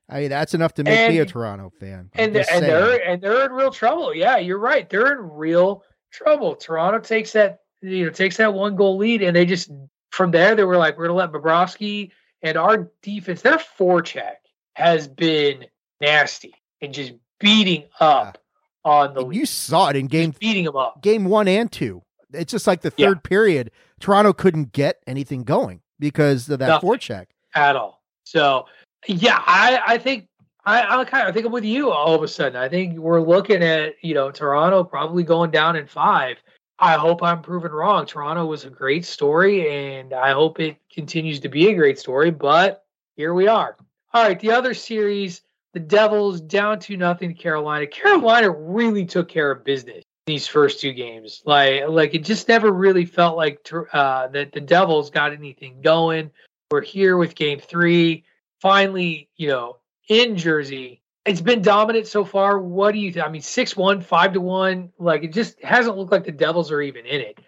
I 0.10 0.22
mean, 0.22 0.30
that's 0.30 0.54
enough 0.54 0.74
to 0.76 0.84
make 0.84 1.10
me 1.10 1.20
a 1.20 1.26
Toronto 1.26 1.72
fan. 1.80 2.10
I'm 2.16 2.26
and 2.26 2.36
they're, 2.36 2.46
and 2.50 2.64
they're 2.64 3.10
and 3.10 3.22
they're 3.22 3.46
in 3.46 3.52
real 3.52 3.72
trouble. 3.72 4.16
Yeah, 4.16 4.38
you're 4.38 4.58
right. 4.58 4.90
They're 4.90 5.12
in 5.12 5.30
real 5.32 5.84
trouble. 6.18 6.56
Toronto 6.56 7.00
takes 7.00 7.32
that 7.34 7.60
you 7.82 8.06
know 8.06 8.12
takes 8.12 8.38
that 8.38 8.54
one 8.54 8.76
goal 8.76 8.98
lead, 8.98 9.22
and 9.22 9.36
they 9.36 9.46
just 9.46 9.72
from 10.12 10.32
there 10.32 10.56
they 10.56 10.64
were 10.64 10.78
like, 10.78 10.98
we're 10.98 11.08
gonna 11.08 11.18
let 11.18 11.32
Bobrovsky 11.32 12.12
and 12.42 12.58
our 12.58 12.90
defense. 13.02 13.42
Their 13.42 13.58
forecheck 13.58 14.36
has 14.76 15.08
been 15.08 15.66
nasty 16.02 16.54
and 16.82 16.94
just 16.94 17.14
beating 17.40 17.86
up 18.00 18.38
on 18.84 19.14
the 19.14 19.28
you 19.30 19.46
saw 19.46 19.90
it 19.90 19.96
in 19.96 20.08
game 20.08 20.32
Just 20.32 20.40
beating 20.40 20.66
them 20.66 20.76
up. 20.76 21.02
game 21.02 21.26
one 21.26 21.48
and 21.48 21.72
two. 21.72 22.04
It's 22.34 22.52
just 22.52 22.68
like 22.68 22.82
the 22.82 22.94
Yeah. 22.98 23.08
third 23.10 23.24
period, 23.24 23.72
Toronto 24.00 24.34
couldn't 24.34 24.72
get 24.74 25.02
anything 25.08 25.44
going 25.44 25.82
because 26.00 26.50
of 26.50 26.60
that 26.60 26.68
Nothing. 26.68 26.90
forecheck. 26.90 27.26
at 27.56 27.76
all. 27.76 28.02
So 28.24 28.66
yeah, 29.08 29.42
I 29.46 29.82
I 29.86 29.98
think 29.98 30.28
I 30.68 31.00
I 31.00 31.06
kind 31.06 31.30
of 31.30 31.34
think 31.34 31.46
I'm 31.46 31.52
with 31.54 31.64
you 31.64 31.92
all 31.92 32.14
of 32.14 32.22
a 32.24 32.28
sudden. 32.28 32.58
I 32.58 32.68
think 32.68 32.98
we're 32.98 33.22
looking 33.22 33.64
at 33.64 33.96
you 34.02 34.14
know 34.14 34.30
Toronto 34.32 34.84
probably 34.84 35.24
going 35.24 35.50
down 35.50 35.78
in 35.78 35.88
five. 35.88 36.38
I 36.78 36.94
hope 36.94 37.24
I'm 37.24 37.42
proven 37.42 37.72
wrong. 37.72 38.06
Toronto 38.06 38.46
was 38.46 38.66
a 38.66 38.70
great 38.70 39.06
story, 39.06 39.96
and 39.96 40.14
I 40.14 40.34
hope 40.34 40.60
it 40.60 40.78
continues 40.92 41.40
to 41.40 41.50
be 41.50 41.70
a 41.70 41.74
great 41.74 41.98
story. 41.98 42.32
But 42.32 42.84
here 43.16 43.34
we 43.34 43.48
are. 43.48 43.78
All 44.14 44.24
right, 44.24 44.40
the 44.40 44.52
other 44.52 44.74
series, 44.74 45.42
the 45.74 45.80
Devils 45.80 46.42
down 46.42 46.80
to 46.82 46.98
nothing 46.98 47.30
to 47.30 47.36
Carolina. 47.36 47.88
Carolina 47.88 48.52
really 48.52 49.06
took 49.06 49.30
care 49.30 49.50
of 49.52 49.64
business 49.64 50.04
these 50.26 50.48
first 50.48 50.82
two 50.82 50.92
games. 50.92 51.42
Like 51.46 51.88
like 51.88 52.14
it 52.14 52.26
just 52.26 52.50
never 52.50 52.74
really 52.74 53.06
felt 53.06 53.38
like 53.38 53.66
uh, 53.94 54.28
that 54.28 54.52
the 54.52 54.60
Devils 54.60 55.12
got 55.12 55.32
anything 55.32 55.82
going. 55.82 56.30
We're 56.70 56.82
here 56.82 57.16
with 57.16 57.36
game 57.36 57.60
three. 57.60 58.26
Finally, 58.60 59.30
you 59.38 59.48
know, 59.48 59.78
in 60.08 60.38
Jersey. 60.38 61.02
It's 61.26 61.42
been 61.42 61.62
dominant 61.62 62.08
so 62.08 62.24
far. 62.24 62.60
What 62.60 62.94
do 62.94 63.00
you 63.00 63.12
think? 63.12 63.26
I 63.26 63.30
mean, 63.30 63.42
6 63.42 63.76
1, 63.76 64.02
5 64.02 64.34
to 64.34 64.42
1. 64.42 64.94
Like, 64.98 65.24
it 65.24 65.34
just 65.34 65.62
hasn't 65.62 65.98
looked 65.98 66.12
like 66.12 66.24
the 66.24 66.32
Devils 66.32 66.72
are 66.72 66.82
even 66.82 67.06
in 67.06 67.22
it. 67.22 67.40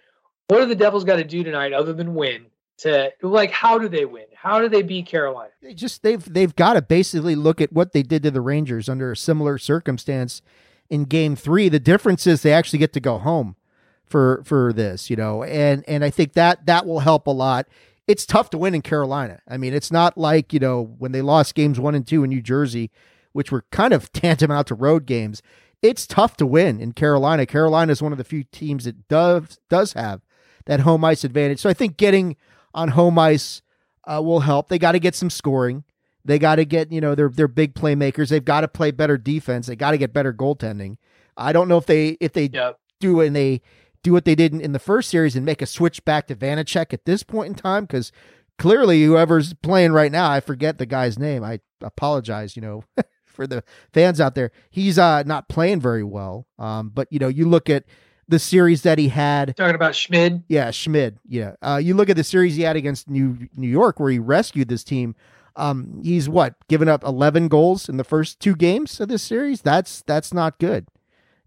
What 0.47 0.59
do 0.59 0.65
the 0.65 0.75
Devils 0.75 1.03
got 1.03 1.17
to 1.17 1.23
do 1.23 1.43
tonight 1.43 1.73
other 1.73 1.93
than 1.93 2.15
win? 2.15 2.47
To 2.79 3.11
like, 3.21 3.51
how 3.51 3.77
do 3.77 3.89
they 3.89 4.05
win? 4.05 4.25
How 4.33 4.61
do 4.61 4.69
they 4.69 4.81
beat 4.81 5.05
Carolina? 5.05 5.51
They 5.61 5.73
just 5.73 6.01
they've 6.01 6.33
they've 6.33 6.55
got 6.55 6.73
to 6.73 6.81
basically 6.81 7.35
look 7.35 7.59
at 7.59 7.73
what 7.73 7.91
they 7.91 8.03
did 8.03 8.23
to 8.23 8.31
the 8.31 8.39
Rangers 8.39 8.87
under 8.87 9.11
a 9.11 9.17
similar 9.17 9.57
circumstance 9.57 10.41
in 10.89 11.03
game 11.03 11.35
three. 11.35 11.67
The 11.67 11.79
difference 11.79 12.25
is 12.25 12.41
they 12.41 12.53
actually 12.53 12.79
get 12.79 12.93
to 12.93 13.01
go 13.01 13.17
home 13.17 13.57
for 14.05 14.41
for 14.45 14.71
this, 14.71 15.09
you 15.09 15.17
know, 15.17 15.43
and 15.43 15.83
and 15.87 16.05
I 16.05 16.09
think 16.09 16.33
that 16.33 16.65
that 16.67 16.85
will 16.85 17.01
help 17.01 17.27
a 17.27 17.31
lot. 17.31 17.67
It's 18.09 18.25
tough 18.25 18.49
to 18.49 18.57
win 18.57 18.73
in 18.73 18.81
Carolina. 18.81 19.39
I 19.47 19.57
mean, 19.57 19.71
it's 19.73 19.91
not 19.91 20.17
like 20.17 20.51
you 20.51 20.59
know 20.59 20.95
when 20.97 21.11
they 21.11 21.21
lost 21.21 21.53
games 21.53 21.79
one 21.79 21.93
and 21.93 22.07
two 22.07 22.23
in 22.23 22.29
New 22.31 22.41
Jersey, 22.41 22.89
which 23.33 23.51
were 23.51 23.65
kind 23.71 23.93
of 23.93 24.11
tantamount 24.13 24.67
to 24.67 24.75
road 24.75 25.05
games. 25.05 25.43
It's 25.83 26.07
tough 26.07 26.35
to 26.37 26.45
win 26.47 26.79
in 26.81 26.91
Carolina. 26.93 27.45
Carolina 27.45 27.91
is 27.91 28.01
one 28.01 28.11
of 28.11 28.17
the 28.17 28.23
few 28.23 28.43
teams 28.43 28.85
that 28.85 29.07
does 29.07 29.59
does 29.69 29.93
have 29.93 30.21
that 30.65 30.79
home 30.81 31.05
ice 31.05 31.23
advantage. 31.23 31.59
So 31.59 31.69
I 31.69 31.73
think 31.73 31.97
getting 31.97 32.35
on 32.73 32.89
home 32.89 33.19
ice 33.19 33.61
uh, 34.05 34.21
will 34.23 34.41
help. 34.41 34.69
They 34.69 34.79
got 34.79 34.93
to 34.93 34.99
get 34.99 35.13
some 35.15 35.29
scoring. 35.29 35.83
They 36.25 36.39
got 36.39 36.55
to 36.55 36.65
get, 36.65 36.91
you 36.91 36.99
know, 37.01 37.13
they're 37.13 37.29
they're 37.29 37.47
big 37.47 37.75
playmakers. 37.75 38.29
They've 38.29 38.43
got 38.43 38.61
to 38.61 38.67
play 38.67 38.89
better 38.91 39.17
defense. 39.17 39.67
They 39.67 39.75
got 39.75 39.91
to 39.91 39.97
get 39.97 40.13
better 40.13 40.33
goaltending. 40.33 40.97
I 41.37 41.53
don't 41.53 41.67
know 41.67 41.77
if 41.77 41.85
they 41.85 42.17
if 42.19 42.33
they 42.33 42.49
Yep. 42.51 42.79
do 42.99 43.21
and 43.21 43.35
they 43.35 43.61
do 44.03 44.13
what 44.13 44.25
they 44.25 44.35
did 44.35 44.53
in, 44.53 44.61
in 44.61 44.71
the 44.71 44.79
first 44.79 45.09
series 45.09 45.35
and 45.35 45.45
make 45.45 45.61
a 45.61 45.65
switch 45.65 46.03
back 46.05 46.27
to 46.27 46.35
Vanecek 46.35 46.93
at 46.93 47.05
this 47.05 47.23
point 47.23 47.49
in 47.49 47.55
time 47.55 47.85
because 47.85 48.11
clearly 48.57 49.03
whoever's 49.03 49.53
playing 49.55 49.91
right 49.91 50.11
now, 50.11 50.29
I 50.29 50.39
forget 50.39 50.77
the 50.77 50.85
guy's 50.85 51.17
name. 51.19 51.43
I 51.43 51.59
apologize, 51.81 52.55
you 52.55 52.61
know, 52.61 52.83
for 53.25 53.47
the 53.47 53.63
fans 53.93 54.21
out 54.21 54.35
there. 54.35 54.51
He's 54.69 54.99
uh 54.99 55.23
not 55.23 55.49
playing 55.49 55.81
very 55.81 56.03
well. 56.03 56.47
Um, 56.57 56.89
but 56.93 57.07
you 57.11 57.19
know, 57.19 57.27
you 57.27 57.47
look 57.47 57.69
at 57.69 57.85
the 58.27 58.39
series 58.39 58.83
that 58.83 58.99
he 58.99 59.09
had. 59.09 59.55
Talking 59.57 59.75
about 59.75 59.95
Schmid. 59.95 60.43
Yeah, 60.47 60.71
Schmid. 60.71 61.17
Yeah. 61.27 61.55
Uh, 61.61 61.79
you 61.81 61.95
look 61.95 62.09
at 62.09 62.15
the 62.15 62.23
series 62.23 62.55
he 62.55 62.61
had 62.61 62.75
against 62.75 63.09
New 63.09 63.49
New 63.55 63.67
York, 63.67 63.99
where 63.99 64.11
he 64.11 64.19
rescued 64.19 64.69
this 64.69 64.83
team. 64.83 65.15
Um, 65.55 65.99
he's 66.03 66.29
what 66.29 66.55
given 66.69 66.87
up 66.87 67.03
11 67.03 67.49
goals 67.49 67.89
in 67.89 67.97
the 67.97 68.03
first 68.03 68.39
two 68.39 68.55
games 68.55 68.99
of 69.01 69.09
this 69.09 69.23
series. 69.23 69.61
That's 69.61 70.03
that's 70.05 70.33
not 70.33 70.59
good. 70.59 70.87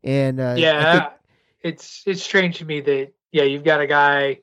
And 0.05 0.41
uh, 0.41 0.57
yeah, 0.59 1.11
it's 1.63 2.03
it's 2.07 2.23
strange 2.23 2.59
to 2.59 2.65
me 2.65 2.81
that 2.81 3.13
yeah, 3.33 3.45
you've 3.45 3.65
got 3.65 3.81
a 3.81 3.87
guy 3.87 4.41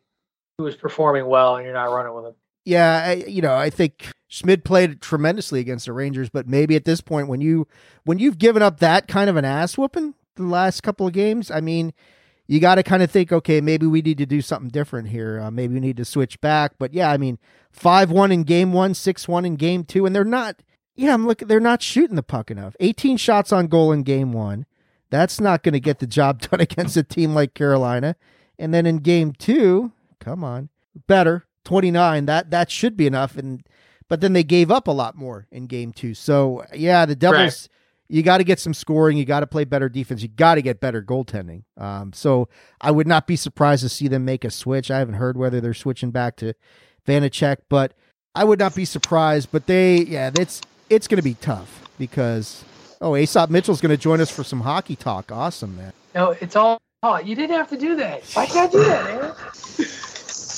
who 0.58 0.68
is 0.68 0.76
performing 0.76 1.26
well 1.26 1.56
and 1.56 1.66
you're 1.66 1.74
not 1.74 1.92
running 1.92 2.14
with 2.14 2.26
him. 2.26 2.36
Yeah, 2.66 3.04
I, 3.08 3.14
you 3.28 3.42
know, 3.42 3.56
I 3.56 3.70
think 3.70 4.12
Schmid 4.28 4.64
played 4.64 5.02
tremendously 5.02 5.60
against 5.60 5.86
the 5.86 5.94
Rangers, 5.94 6.30
but 6.30 6.48
maybe 6.48 6.76
at 6.76 6.86
this 6.86 7.02
point, 7.02 7.28
when 7.28 7.42
you 7.42 7.68
when 8.04 8.20
you've 8.20 8.38
given 8.38 8.62
up 8.62 8.80
that 8.80 9.08
kind 9.08 9.30
of 9.30 9.38
an 9.38 9.46
ass 9.46 9.78
whooping 9.78 10.14
the 10.36 10.44
last 10.44 10.82
couple 10.82 11.08
of 11.08 11.14
games, 11.14 11.50
I 11.50 11.62
mean, 11.62 11.94
you 12.48 12.60
got 12.60 12.76
to 12.76 12.84
kind 12.84 13.02
of 13.02 13.10
think, 13.10 13.32
okay, 13.32 13.62
maybe 13.62 13.86
we 13.86 14.02
need 14.02 14.18
to 14.18 14.26
do 14.26 14.42
something 14.42 14.70
different 14.70 15.10
here. 15.10 15.40
Uh, 15.40 15.52
maybe 15.52 15.76
we 15.76 15.80
need 15.80 15.98
to 15.98 16.06
switch 16.06 16.42
back. 16.42 16.74
But 16.78 16.94
yeah, 16.94 17.12
I 17.12 17.18
mean, 17.18 17.40
five 17.72 18.12
one 18.12 18.32
in 18.32 18.44
game 18.44 18.74
one, 18.74 18.94
six 18.94 19.28
one 19.28 19.46
in 19.46 19.56
game 19.56 19.84
two, 19.84 20.06
and 20.06 20.16
they're 20.16 20.24
not. 20.24 20.62
Yeah, 20.96 21.14
I'm 21.14 21.26
looking. 21.26 21.48
They're 21.48 21.60
not 21.60 21.82
shooting 21.82 22.18
the 22.18 22.24
puck 22.24 22.52
enough. 22.52 22.76
18 22.82 23.18
shots 23.18 23.54
on 23.54 23.68
goal 23.68 23.92
in 23.92 24.04
game 24.04 24.34
one. 24.34 24.66
That's 25.10 25.40
not 25.40 25.64
going 25.64 25.74
to 25.74 25.80
get 25.80 26.00
the 26.00 26.08
job 26.08 26.42
done 26.50 26.62
against 26.62 26.98
a 26.98 27.04
team 27.04 27.34
like 27.34 27.54
Carolina. 27.54 28.16
And 28.58 28.74
then 28.74 28.86
in 28.86 28.98
game 28.98 29.34
two, 29.34 29.94
come 30.20 30.44
on, 30.44 30.70
better 31.08 31.46
29. 31.66 32.26
That 32.26 32.52
that 32.52 32.72
should 32.72 32.98
be 32.98 33.08
enough. 33.08 33.38
And 33.38 33.64
but 34.08 34.22
then 34.22 34.34
they 34.34 34.44
gave 34.44 34.72
up 34.72 34.88
a 34.88 34.92
lot 34.92 35.16
more 35.16 35.48
in 35.52 35.68
game 35.68 35.94
two. 35.94 36.14
So 36.14 36.66
yeah, 36.74 37.06
the 37.06 37.16
Devils. 37.16 37.70
Right. 37.70 37.76
You 38.12 38.24
got 38.24 38.40
to 38.40 38.44
get 38.44 38.60
some 38.60 38.74
scoring. 38.74 39.18
You 39.18 39.26
got 39.26 39.42
to 39.42 39.48
play 39.48 39.66
better 39.66 39.88
defense. 39.88 40.24
You 40.24 40.30
got 40.30 40.56
to 40.56 40.64
get 40.64 40.80
better 40.80 41.00
goaltending. 41.00 41.62
Um, 41.78 42.12
so 42.12 42.50
I 42.82 42.90
would 42.90 43.06
not 43.06 43.28
be 43.28 43.36
surprised 43.36 43.84
to 43.84 43.90
see 43.90 44.08
them 44.08 44.26
make 44.26 44.44
a 44.44 44.50
switch. 44.50 44.90
I 44.90 44.98
haven't 44.98 45.14
heard 45.14 45.38
whether 45.38 45.62
they're 45.62 45.76
switching 45.76 46.10
back 46.10 46.36
to 46.38 46.56
Vanecek, 47.06 47.58
but 47.70 47.94
I 48.34 48.46
would 48.46 48.58
not 48.58 48.74
be 48.74 48.84
surprised. 48.84 49.50
But 49.52 49.68
they, 49.68 49.98
yeah, 50.06 50.32
it's 50.40 50.60
it's 50.90 51.08
going 51.08 51.18
to 51.18 51.24
be 51.24 51.36
tough 51.36 51.88
because 52.00 52.64
oh, 53.02 53.16
Aesop 53.16 53.50
Mitchell's 53.50 53.82
going 53.82 53.92
to 53.92 53.98
join 53.98 54.22
us 54.22 54.30
for 54.30 54.44
some 54.44 54.62
hockey 54.62 54.96
talk. 54.96 55.32
Awesome, 55.32 55.76
man. 55.76 55.94
No, 56.16 56.32
it's 56.32 56.56
all. 56.56 56.80
Oh, 57.02 57.18
you 57.18 57.36
didn't 57.36 57.56
have 57.56 57.70
to 57.70 57.78
do 57.78 57.96
that. 57.96 58.24
Why 58.34 58.46
can't 58.46 58.70
I 58.70 58.72
do 58.72 58.84
that, 58.84 59.06
man? 59.06 59.88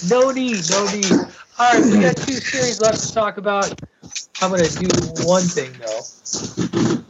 No 0.10 0.32
need, 0.32 0.62
no 0.72 0.86
need. 0.92 1.12
All 1.60 1.74
right, 1.74 1.86
we 1.86 2.00
got 2.00 2.18
two 2.18 2.34
series 2.34 2.82
left 2.82 3.08
to 3.08 3.14
talk 3.14 3.38
about. 3.38 3.80
I'm 4.42 4.50
going 4.50 4.64
to 4.64 4.80
do 4.80 4.88
one 5.26 5.44
thing 5.44 5.72
though. 5.74 7.04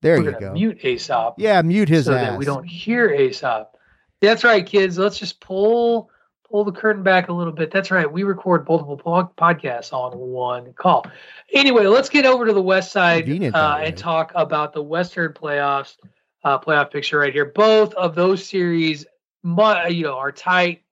There 0.00 0.20
We're 0.20 0.32
you 0.32 0.40
go. 0.40 0.52
Mute 0.52 0.84
Aesop. 0.84 1.34
Yeah, 1.38 1.60
mute 1.62 1.88
his 1.88 2.06
so 2.06 2.14
ass. 2.14 2.30
that 2.30 2.38
we 2.38 2.44
don't 2.44 2.64
hear 2.64 3.10
Aesop. 3.10 3.76
That's 4.20 4.44
right, 4.44 4.64
kids. 4.64 4.96
Let's 4.96 5.18
just 5.18 5.40
pull 5.40 6.10
pull 6.50 6.64
the 6.64 6.72
curtain 6.72 7.02
back 7.02 7.28
a 7.28 7.32
little 7.32 7.52
bit. 7.52 7.70
That's 7.70 7.90
right. 7.90 8.10
We 8.10 8.22
record 8.22 8.66
multiple 8.68 8.96
podcasts 9.38 9.92
on 9.92 10.16
one 10.16 10.72
call. 10.74 11.06
Anyway, 11.52 11.86
let's 11.86 12.08
get 12.08 12.26
over 12.26 12.46
to 12.46 12.52
the 12.52 12.62
west 12.62 12.92
side 12.92 13.28
uh, 13.54 13.78
and 13.82 13.96
talk 13.96 14.32
about 14.34 14.72
the 14.72 14.82
Western 14.82 15.32
playoffs, 15.32 15.96
uh, 16.44 16.58
playoff 16.58 16.90
picture 16.90 17.18
right 17.18 17.32
here. 17.32 17.46
Both 17.46 17.94
of 17.94 18.14
those 18.14 18.46
series, 18.46 19.06
you 19.42 20.02
know, 20.02 20.18
are 20.18 20.32
tight. 20.32 20.82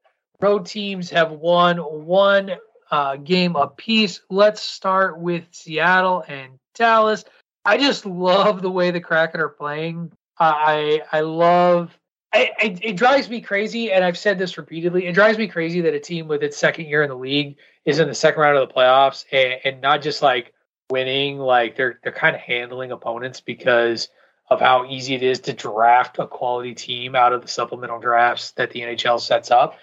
Road 0.40 0.66
teams 0.66 1.10
have 1.10 1.30
won 1.30 1.78
one 1.78 2.52
uh, 2.90 3.16
game 3.16 3.56
apiece. 3.56 4.20
Let's 4.28 4.60
start 4.60 5.18
with 5.18 5.44
Seattle 5.52 6.24
and 6.26 6.58
Dallas. 6.74 7.24
I 7.64 7.78
just 7.78 8.04
love 8.04 8.60
the 8.60 8.70
way 8.70 8.90
the 8.90 9.00
Kraken 9.00 9.40
are 9.40 9.48
playing. 9.48 10.12
I 10.38 11.02
I 11.12 11.20
love 11.20 11.96
I, 12.34 12.50
I, 12.58 12.78
it 12.80 12.96
drives 12.96 13.28
me 13.28 13.40
crazy, 13.40 13.92
and 13.92 14.04
I've 14.04 14.16
said 14.16 14.38
this 14.38 14.56
repeatedly. 14.56 15.06
It 15.06 15.12
drives 15.12 15.36
me 15.36 15.48
crazy 15.48 15.82
that 15.82 15.92
a 15.92 16.00
team 16.00 16.28
with 16.28 16.42
its 16.42 16.56
second 16.56 16.86
year 16.86 17.02
in 17.02 17.10
the 17.10 17.16
league 17.16 17.56
is 17.84 17.98
in 17.98 18.08
the 18.08 18.14
second 18.14 18.40
round 18.40 18.56
of 18.56 18.68
the 18.68 18.74
playoffs, 18.74 19.24
and, 19.32 19.60
and 19.64 19.80
not 19.82 20.00
just 20.00 20.22
like 20.22 20.52
winning. 20.90 21.38
Like 21.38 21.76
they're 21.76 22.00
they're 22.02 22.12
kind 22.12 22.34
of 22.34 22.40
handling 22.40 22.90
opponents 22.90 23.40
because 23.40 24.08
of 24.48 24.60
how 24.60 24.86
easy 24.86 25.14
it 25.14 25.22
is 25.22 25.40
to 25.40 25.52
draft 25.52 26.18
a 26.18 26.26
quality 26.26 26.74
team 26.74 27.14
out 27.14 27.32
of 27.32 27.42
the 27.42 27.48
supplemental 27.48 27.98
drafts 27.98 28.52
that 28.52 28.70
the 28.70 28.80
NHL 28.80 29.20
sets 29.20 29.50
up. 29.50 29.78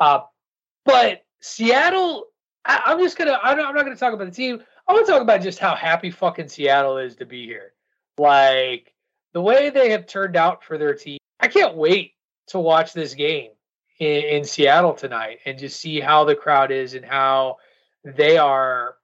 Uh, 0.00 0.20
but 0.84 1.24
Seattle, 1.40 2.26
I, 2.64 2.92
am 2.92 2.98
just 2.98 3.16
gonna. 3.16 3.38
I'm 3.42 3.56
not, 3.56 3.68
I'm 3.68 3.74
not 3.74 3.84
gonna 3.84 3.96
talk 3.96 4.14
about 4.14 4.26
the 4.26 4.34
team. 4.34 4.62
I 4.88 4.92
want 4.92 5.06
to 5.06 5.12
talk 5.12 5.22
about 5.22 5.42
just 5.42 5.60
how 5.60 5.74
happy 5.74 6.10
fucking 6.10 6.48
Seattle 6.48 6.98
is 6.98 7.16
to 7.16 7.26
be 7.26 7.46
here. 7.46 7.72
Like 8.18 8.92
the 9.32 9.40
way 9.40 9.70
they 9.70 9.90
have 9.90 10.06
turned 10.06 10.36
out 10.36 10.64
for 10.64 10.76
their 10.76 10.94
team 10.94 11.18
I 11.44 11.48
can't 11.48 11.76
wait 11.76 12.14
to 12.46 12.58
watch 12.58 12.94
this 12.94 13.12
game 13.12 13.50
in, 13.98 14.22
in 14.22 14.44
Seattle 14.44 14.94
tonight 14.94 15.40
and 15.44 15.58
just 15.58 15.78
see 15.78 16.00
how 16.00 16.24
the 16.24 16.34
crowd 16.34 16.70
is 16.70 16.94
and 16.94 17.04
how 17.04 17.58
they 18.02 18.38
are 18.38 18.96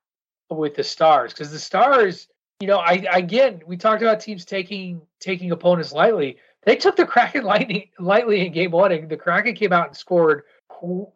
with 0.48 0.74
the 0.74 0.83
Stars 0.83 1.35
because 1.35 1.53
the 1.53 1.59
Stars, 1.59 2.29
you 2.61 2.66
know, 2.66 2.79
I 2.79 3.05
again 3.12 3.61
we 3.66 3.76
talked 3.76 4.00
about 4.00 4.20
teams 4.20 4.46
taking 4.46 5.03
taking 5.20 5.50
opponents 5.50 5.92
lightly. 5.92 6.38
They 6.64 6.76
took 6.76 6.96
the 6.96 7.05
Kraken 7.05 7.44
lightning, 7.55 7.90
lightly 7.98 8.46
in 8.46 8.53
game 8.55 8.70
one, 8.70 8.90
and 8.90 9.11
the 9.11 9.18
Kraken 9.18 9.55
came 9.55 9.74
out 9.74 9.88
and 9.88 9.96
scored 9.96 10.44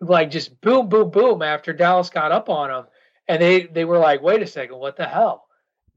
like 0.03 0.31
just 0.31 0.61
boom, 0.61 0.91
boom, 0.91 1.09
boom 1.09 1.41
after 1.41 1.73
Dallas 1.73 2.11
got 2.11 2.33
up 2.33 2.51
on 2.51 2.69
them, 2.69 2.85
and 3.29 3.41
they 3.41 3.63
they 3.63 3.87
were 3.87 3.99
like, 3.99 4.21
wait 4.21 4.43
a 4.43 4.47
second, 4.47 4.77
what 4.77 4.99
the 4.99 5.07
hell? 5.07 5.44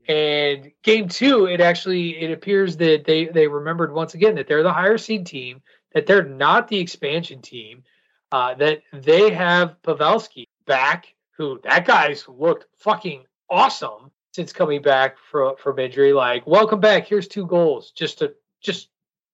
And 0.07 0.71
game 0.83 1.09
two, 1.09 1.47
it 1.47 1.59
actually 1.59 2.21
it 2.21 2.31
appears 2.31 2.77
that 2.77 3.03
they 3.05 3.25
they 3.25 3.47
remembered 3.47 3.93
once 3.93 4.13
again 4.13 4.35
that 4.35 4.47
they're 4.47 4.63
the 4.63 4.71
higher 4.71 4.97
seed 4.97 5.25
team, 5.25 5.61
that 5.93 6.07
they're 6.07 6.23
not 6.23 6.69
the 6.69 6.79
expansion 6.79 7.41
team, 7.41 7.83
uh, 8.31 8.53
that 8.55 8.83
they 8.93 9.31
have 9.31 9.75
Pavelski 9.83 10.47
back, 10.65 11.13
who 11.31 11.59
that 11.63 11.85
guy's 11.85 12.25
looked 12.27 12.67
fucking 12.77 13.25
awesome 13.49 14.11
since 14.33 14.53
coming 14.53 14.81
back 14.81 15.17
from 15.17 15.55
from 15.57 15.79
injury. 15.79 16.13
Like, 16.13 16.47
welcome 16.47 16.79
back. 16.79 17.05
Here's 17.05 17.27
two 17.27 17.45
goals, 17.45 17.91
just 17.91 18.19
to 18.19 18.33
just 18.61 18.89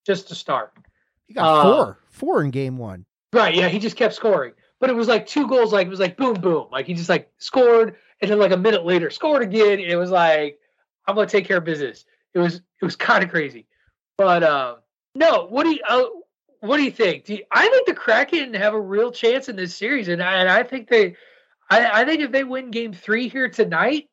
just 0.05 0.27
to 0.29 0.35
start. 0.35 0.73
He 1.27 1.35
got 1.35 1.45
uh, 1.45 1.61
four, 1.61 1.99
four 2.09 2.43
in 2.43 2.49
game 2.49 2.77
one. 2.77 3.05
Right? 3.31 3.53
Yeah, 3.53 3.69
he 3.69 3.79
just 3.79 3.95
kept 3.95 4.15
scoring, 4.15 4.53
but 4.79 4.89
it 4.89 4.95
was 4.95 5.07
like 5.07 5.27
two 5.27 5.47
goals. 5.47 5.71
Like 5.71 5.85
it 5.85 5.91
was 5.91 5.99
like 5.99 6.17
boom, 6.17 6.35
boom. 6.35 6.67
Like 6.71 6.87
he 6.87 6.95
just 6.95 7.09
like 7.09 7.31
scored, 7.37 7.97
and 8.21 8.31
then 8.31 8.39
like 8.39 8.51
a 8.51 8.57
minute 8.57 8.85
later 8.85 9.11
scored 9.11 9.43
again. 9.43 9.79
It 9.79 9.95
was 9.95 10.09
like 10.09 10.59
I'm 11.07 11.15
gonna 11.15 11.27
take 11.27 11.45
care 11.45 11.57
of 11.57 11.65
business. 11.65 12.05
It 12.33 12.39
was 12.39 12.55
it 12.55 12.85
was 12.85 12.95
kind 13.09 13.23
of 13.23 13.29
crazy, 13.29 13.67
but 14.17 14.43
uh, 14.43 14.75
no. 15.15 15.47
What 15.47 15.63
do 15.63 15.71
you 15.71 15.79
uh, 15.87 16.05
what 16.61 16.77
do 16.77 16.83
you 16.83 16.91
think? 16.91 17.25
Do 17.25 17.33
you, 17.35 17.43
I 17.51 17.67
think 17.67 17.87
the 17.87 17.93
Kraken 17.93 18.53
have 18.53 18.73
a 18.73 18.79
real 18.79 19.11
chance 19.11 19.49
in 19.49 19.55
this 19.55 19.75
series, 19.75 20.07
and 20.07 20.23
I, 20.23 20.35
and 20.35 20.49
I 20.49 20.63
think 20.63 20.87
they, 20.87 21.15
I, 21.69 22.01
I 22.01 22.05
think 22.05 22.21
if 22.21 22.31
they 22.31 22.43
win 22.43 22.71
Game 22.71 22.93
Three 22.93 23.27
here 23.27 23.49
tonight, 23.49 24.09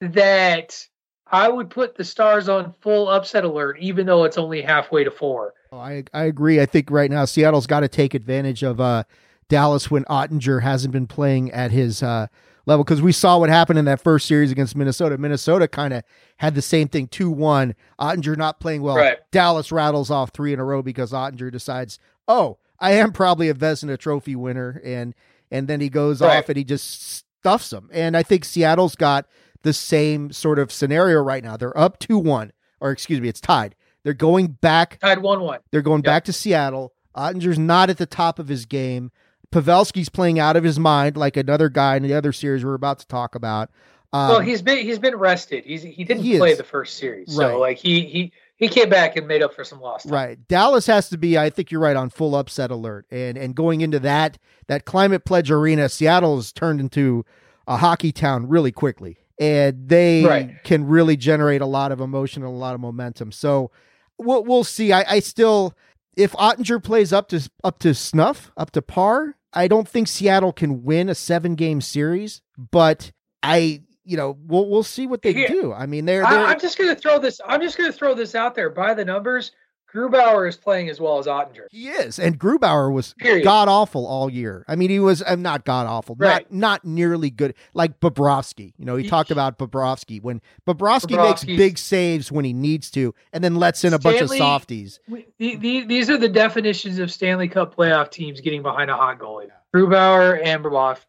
that 0.00 0.86
I 1.26 1.48
would 1.48 1.70
put 1.70 1.96
the 1.96 2.04
Stars 2.04 2.48
on 2.48 2.72
full 2.80 3.08
upset 3.08 3.44
alert, 3.44 3.76
even 3.80 4.06
though 4.06 4.24
it's 4.24 4.38
only 4.38 4.62
halfway 4.62 5.04
to 5.04 5.10
four. 5.10 5.54
Oh, 5.70 5.78
I 5.78 6.04
I 6.14 6.24
agree. 6.24 6.60
I 6.60 6.66
think 6.66 6.90
right 6.90 7.10
now 7.10 7.24
Seattle's 7.24 7.66
got 7.66 7.80
to 7.80 7.88
take 7.88 8.14
advantage 8.14 8.62
of 8.62 8.80
uh, 8.80 9.04
Dallas 9.48 9.90
when 9.90 10.04
Oettinger 10.04 10.62
hasn't 10.62 10.92
been 10.92 11.06
playing 11.06 11.50
at 11.50 11.70
his 11.70 12.02
uh, 12.02 12.28
level 12.66 12.84
because 12.84 13.02
we 13.02 13.12
saw 13.12 13.38
what 13.38 13.50
happened 13.50 13.78
in 13.78 13.84
that 13.86 14.00
first 14.00 14.26
series 14.26 14.50
against 14.50 14.76
Minnesota. 14.76 15.18
Minnesota 15.18 15.68
kind 15.68 15.94
of 15.94 16.04
had 16.36 16.54
the 16.54 16.62
same 16.62 16.88
thing 16.88 17.08
2 17.08 17.30
1. 17.30 17.74
Oettinger 18.00 18.36
not 18.36 18.60
playing 18.60 18.82
well. 18.82 18.96
Right. 18.96 19.18
Dallas 19.30 19.72
rattles 19.72 20.10
off 20.10 20.30
three 20.30 20.52
in 20.52 20.60
a 20.60 20.64
row 20.64 20.82
because 20.82 21.12
Oettinger 21.12 21.50
decides, 21.50 21.98
oh, 22.28 22.58
I 22.78 22.92
am 22.92 23.12
probably 23.12 23.48
a 23.48 23.54
Vezina 23.54 23.98
trophy 23.98 24.36
winner. 24.36 24.80
And 24.84 25.14
and 25.50 25.68
then 25.68 25.80
he 25.80 25.88
goes 25.88 26.20
right. 26.20 26.38
off 26.38 26.48
and 26.48 26.56
he 26.56 26.64
just 26.64 27.24
stuffs 27.40 27.70
them. 27.70 27.90
And 27.92 28.16
I 28.16 28.22
think 28.22 28.44
Seattle's 28.44 28.96
got 28.96 29.26
the 29.62 29.72
same 29.72 30.32
sort 30.32 30.58
of 30.58 30.72
scenario 30.72 31.20
right 31.20 31.42
now. 31.42 31.56
They're 31.56 31.76
up 31.78 31.98
2 31.98 32.18
1, 32.18 32.52
or 32.80 32.90
excuse 32.90 33.20
me, 33.20 33.28
it's 33.28 33.40
tied. 33.40 33.74
They're 34.04 34.14
going 34.14 34.48
back. 34.48 34.98
Tied 35.00 35.18
1 35.18 35.40
1. 35.40 35.60
They're 35.70 35.82
going 35.82 36.00
yep. 36.00 36.04
back 36.04 36.24
to 36.24 36.32
Seattle. 36.32 36.92
Oettinger's 37.16 37.58
not 37.58 37.90
at 37.90 37.98
the 37.98 38.06
top 38.06 38.38
of 38.38 38.48
his 38.48 38.66
game. 38.66 39.10
Pavelski's 39.52 40.08
playing 40.08 40.38
out 40.38 40.56
of 40.56 40.64
his 40.64 40.78
mind, 40.78 41.16
like 41.16 41.36
another 41.36 41.68
guy 41.68 41.96
in 41.96 42.02
the 42.02 42.14
other 42.14 42.32
series 42.32 42.64
we're 42.64 42.74
about 42.74 42.98
to 43.00 43.06
talk 43.06 43.34
about. 43.34 43.70
Um, 44.12 44.28
well, 44.28 44.40
he's 44.40 44.60
been 44.60 44.78
he's 44.78 44.98
been 44.98 45.16
rested. 45.16 45.64
He's 45.64 45.82
he 45.82 46.04
didn't 46.04 46.22
he 46.22 46.36
play 46.38 46.52
is. 46.52 46.58
the 46.58 46.64
first 46.64 46.98
series, 46.98 47.34
so 47.34 47.58
like 47.58 47.78
he 47.78 48.04
he 48.06 48.32
he 48.56 48.68
came 48.68 48.90
back 48.90 49.16
and 49.16 49.26
made 49.26 49.42
up 49.42 49.54
for 49.54 49.64
some 49.64 49.80
lost 49.80 50.04
time. 50.04 50.14
Right. 50.14 50.48
Dallas 50.48 50.86
has 50.86 51.08
to 51.10 51.18
be. 51.18 51.38
I 51.38 51.50
think 51.50 51.70
you're 51.70 51.80
right 51.80 51.96
on 51.96 52.10
full 52.10 52.34
upset 52.34 52.70
alert, 52.70 53.06
and 53.10 53.38
and 53.38 53.54
going 53.54 53.80
into 53.80 53.98
that 54.00 54.38
that 54.66 54.84
climate 54.84 55.24
pledge 55.24 55.50
arena, 55.50 55.88
Seattle 55.88 56.36
has 56.36 56.52
turned 56.52 56.80
into 56.80 57.24
a 57.66 57.78
hockey 57.78 58.12
town 58.12 58.48
really 58.48 58.72
quickly, 58.72 59.18
and 59.40 59.88
they 59.88 60.24
right. 60.24 60.62
can 60.64 60.86
really 60.86 61.16
generate 61.16 61.62
a 61.62 61.66
lot 61.66 61.90
of 61.90 62.00
emotion 62.00 62.42
and 62.42 62.52
a 62.52 62.54
lot 62.54 62.74
of 62.74 62.80
momentum. 62.80 63.32
So 63.32 63.70
we'll 64.18 64.44
we'll 64.44 64.64
see. 64.64 64.92
I, 64.92 65.04
I 65.08 65.20
still 65.20 65.74
if 66.16 66.32
Oettinger 66.32 66.82
plays 66.82 67.12
up 67.12 67.28
to 67.28 67.48
up 67.64 67.78
to 67.80 67.94
snuff, 67.94 68.50
up 68.56 68.70
to 68.72 68.82
par, 68.82 69.36
I 69.52 69.68
don't 69.68 69.88
think 69.88 70.08
Seattle 70.08 70.52
can 70.52 70.82
win 70.82 71.08
a 71.08 71.14
seven 71.14 71.54
game 71.54 71.80
series, 71.80 72.40
but 72.56 73.12
I, 73.42 73.82
you 74.04 74.16
know, 74.16 74.38
we'll 74.46 74.68
we'll 74.68 74.82
see 74.82 75.06
what 75.06 75.22
they 75.22 75.34
yeah. 75.34 75.48
do. 75.48 75.72
I 75.72 75.86
mean, 75.86 76.04
they're, 76.06 76.22
they're. 76.22 76.46
I, 76.46 76.52
am 76.52 76.60
just 76.60 76.78
gonna 76.78 76.94
throw 76.94 77.18
this. 77.18 77.40
I'm 77.46 77.60
just 77.60 77.76
gonna 77.76 77.92
throw 77.92 78.14
this 78.14 78.34
out 78.34 78.54
there. 78.54 78.70
By 78.70 78.94
the 78.94 79.04
numbers, 79.04 79.52
Grubauer 79.94 80.48
is 80.48 80.56
playing 80.56 80.88
as 80.88 81.00
well 81.00 81.18
as 81.18 81.26
Oettinger. 81.26 81.66
He 81.70 81.88
is, 81.88 82.18
and 82.18 82.38
Grubauer 82.38 82.92
was 82.92 83.14
god 83.44 83.68
awful 83.68 84.06
all 84.06 84.30
year. 84.30 84.64
I 84.68 84.74
mean, 84.76 84.88
he 84.90 84.98
was 85.00 85.22
uh, 85.22 85.36
not 85.36 85.64
god 85.64 85.86
awful, 85.86 86.14
Right. 86.18 86.50
not 86.50 86.72
not 86.72 86.84
nearly 86.84 87.28
good. 87.30 87.54
Like 87.74 88.00
Bobrovsky, 88.00 88.72
you 88.78 88.84
know, 88.86 88.96
he 88.96 89.04
He- 89.04 89.10
talked 89.10 89.30
about 89.30 89.58
Bobrovsky 89.58 90.22
when 90.22 90.40
Bobrovsky 90.66 91.16
makes 91.16 91.44
big 91.44 91.76
saves 91.76 92.32
when 92.32 92.44
he 92.44 92.52
needs 92.52 92.90
to, 92.92 93.14
and 93.32 93.44
then 93.44 93.56
lets 93.56 93.84
in 93.84 93.92
a 93.92 93.98
bunch 93.98 94.20
of 94.22 94.30
softies. 94.30 95.00
We- 95.08 95.26
the- 95.38 95.56
the- 95.56 95.84
These 95.84 96.08
are 96.08 96.16
the 96.16 96.28
definitions 96.28 96.98
of 96.98 97.10
Stanley 97.10 97.48
Cup 97.48 97.74
playoff 97.76 98.10
teams 98.10 98.40
getting 98.40 98.62
behind 98.62 98.90
a 98.90 98.94
hot 98.96 99.18
goalie. 99.18 99.48
Grubauer 99.74 100.40
and 100.44 100.64
Bobrov- 100.64 101.04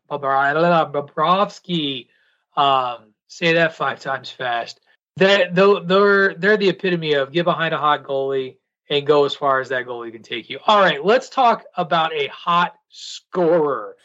Bobrovsky. 0.92 2.08
Um, 2.56 3.14
say 3.28 3.54
that 3.54 3.76
five 3.76 4.00
times 4.00 4.30
fast. 4.30 4.80
They're, 5.16 5.52
they're, 5.52 5.80
they're, 5.82 6.34
they're 6.36 6.58
the 6.58 6.70
epitome 6.70 7.14
of 7.14 7.32
get 7.32 7.46
behind 7.46 7.74
a 7.74 7.78
hot 7.78 8.04
goalie 8.04 8.58
and 8.94 9.06
go 9.08 9.26
as 9.26 9.36
far 9.36 9.60
as 9.60 9.70
that 9.70 9.86
goalie 9.86 10.12
can 10.12 10.22
take 10.24 10.50
you. 10.50 10.60
All 10.66 10.80
right, 10.80 11.04
let's 11.04 11.30
talk 11.30 11.66
about 11.76 12.14
a 12.14 12.28
hot 12.28 12.76
scorer, 12.90 13.96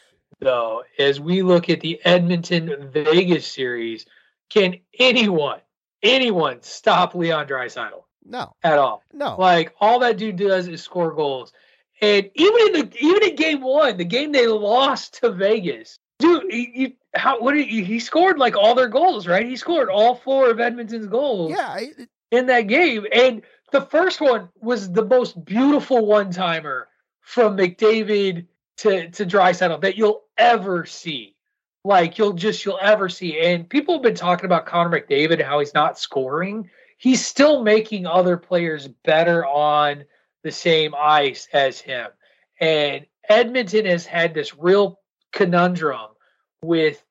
though, 0.40 0.82
as 0.98 1.20
we 1.20 1.42
look 1.42 1.68
at 1.68 1.80
the 1.80 2.00
Edmonton 2.04 2.90
Vegas 2.92 3.46
series. 3.46 4.06
Can 4.50 4.76
anyone, 4.98 5.60
anyone 6.02 6.62
stop 6.62 7.14
Leon 7.14 7.46
Draisaitl 7.48 8.02
No, 8.24 8.52
at 8.62 8.78
all? 8.78 9.02
no. 9.12 9.36
Like 9.38 9.74
all 9.80 9.98
that 10.00 10.16
dude 10.16 10.36
does 10.36 10.68
is 10.68 10.82
score 10.82 11.12
goals. 11.14 11.52
And 12.00 12.30
even 12.34 12.60
in 12.68 12.72
the 12.72 12.96
even 13.00 13.22
in 13.24 13.36
game 13.36 13.60
one, 13.60 13.96
the 13.96 14.04
game 14.04 14.32
they 14.32 14.46
lost 14.46 15.20
to 15.20 15.32
Vegas, 15.32 15.98
dude, 16.20 16.44
he, 16.50 16.70
he, 16.72 16.96
how 17.14 17.40
what 17.42 17.54
did 17.54 17.66
he, 17.66 17.82
he 17.82 17.98
scored 17.98 18.38
like 18.38 18.56
all 18.56 18.74
their 18.76 18.88
goals, 18.88 19.26
right? 19.26 19.44
He 19.44 19.56
scored 19.56 19.88
all 19.90 20.14
four 20.14 20.48
of 20.50 20.60
Edmonton's 20.60 21.08
goals 21.08 21.50
yeah, 21.50 21.68
I- 21.68 22.06
in 22.30 22.46
that 22.46 22.62
game. 22.62 23.04
And 23.12 23.42
the 23.70 23.82
first 23.82 24.20
one 24.20 24.48
was 24.60 24.90
the 24.90 25.04
most 25.04 25.44
beautiful 25.44 26.06
one 26.06 26.30
timer 26.30 26.88
from 27.20 27.56
McDavid 27.56 28.46
to 28.78 29.10
to 29.10 29.26
Draisaitl 29.26 29.80
that 29.82 29.96
you'll 29.96 30.22
ever 30.36 30.86
see. 30.86 31.34
Like 31.84 32.18
you'll 32.18 32.32
just 32.32 32.64
you'll 32.64 32.78
ever 32.80 33.08
see. 33.08 33.38
And 33.38 33.68
people 33.68 33.94
have 33.94 34.02
been 34.02 34.14
talking 34.14 34.46
about 34.46 34.66
Connor 34.66 35.00
McDavid 35.00 35.34
and 35.34 35.42
how 35.42 35.58
he's 35.58 35.74
not 35.74 35.98
scoring. 35.98 36.70
He's 36.96 37.24
still 37.24 37.62
making 37.62 38.06
other 38.06 38.36
players 38.36 38.88
better 38.88 39.46
on 39.46 40.04
the 40.42 40.50
same 40.50 40.94
ice 40.98 41.48
as 41.52 41.80
him. 41.80 42.08
And 42.60 43.06
Edmonton 43.28 43.86
has 43.86 44.06
had 44.06 44.34
this 44.34 44.56
real 44.56 44.98
conundrum 45.32 46.10
with 46.62 47.04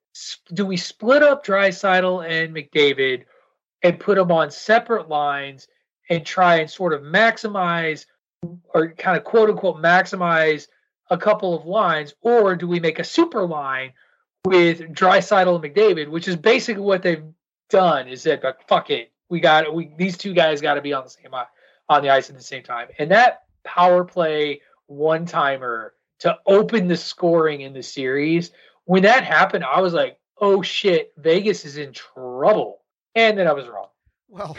do 0.52 0.66
we 0.66 0.76
split 0.76 1.22
up 1.22 1.46
Draisaitl 1.46 2.28
and 2.28 2.54
McDavid 2.54 3.24
and 3.82 4.00
put 4.00 4.16
them 4.16 4.32
on 4.32 4.50
separate 4.50 5.08
lines 5.08 5.68
and 6.08 6.24
try 6.24 6.56
and 6.56 6.70
sort 6.70 6.92
of 6.92 7.02
maximize 7.02 8.06
or 8.74 8.92
kind 8.92 9.16
of 9.16 9.24
quote 9.24 9.50
unquote 9.50 9.76
maximize 9.76 10.68
a 11.10 11.18
couple 11.18 11.56
of 11.56 11.64
lines, 11.64 12.14
or 12.20 12.54
do 12.54 12.68
we 12.68 12.80
make 12.80 12.98
a 12.98 13.04
super 13.04 13.46
line 13.46 13.92
with 14.44 14.80
Draisaitl 14.80 15.62
and 15.62 15.74
McDavid, 15.74 16.08
which 16.08 16.28
is 16.28 16.36
basically 16.36 16.82
what 16.82 17.02
they've 17.02 17.24
done 17.70 18.08
is 18.08 18.22
that 18.24 18.42
but 18.42 18.62
fuck 18.68 18.90
it. 18.90 19.12
We 19.28 19.40
got. 19.40 19.74
We 19.74 19.92
these 19.98 20.16
two 20.16 20.32
guys 20.32 20.60
got 20.60 20.74
to 20.74 20.80
be 20.80 20.92
on 20.92 21.04
the 21.04 21.10
same 21.10 21.34
uh, 21.34 21.44
on 21.88 22.02
the 22.02 22.10
ice 22.10 22.30
at 22.30 22.36
the 22.36 22.42
same 22.42 22.62
time. 22.62 22.88
And 22.98 23.10
that 23.10 23.42
power 23.64 24.04
play 24.04 24.62
one 24.86 25.26
timer 25.26 25.94
to 26.20 26.36
open 26.46 26.88
the 26.88 26.96
scoring 26.96 27.60
in 27.60 27.72
the 27.72 27.82
series, 27.82 28.50
when 28.84 29.02
that 29.02 29.24
happened, 29.24 29.64
I 29.64 29.80
was 29.80 29.92
like, 29.92 30.18
oh 30.38 30.62
shit, 30.62 31.12
Vegas 31.18 31.64
is 31.64 31.76
in 31.76 31.92
trouble. 31.92 32.80
And 33.14 33.38
then 33.38 33.46
I 33.46 33.52
was 33.52 33.68
wrong. 33.68 33.88
well, 34.28 34.56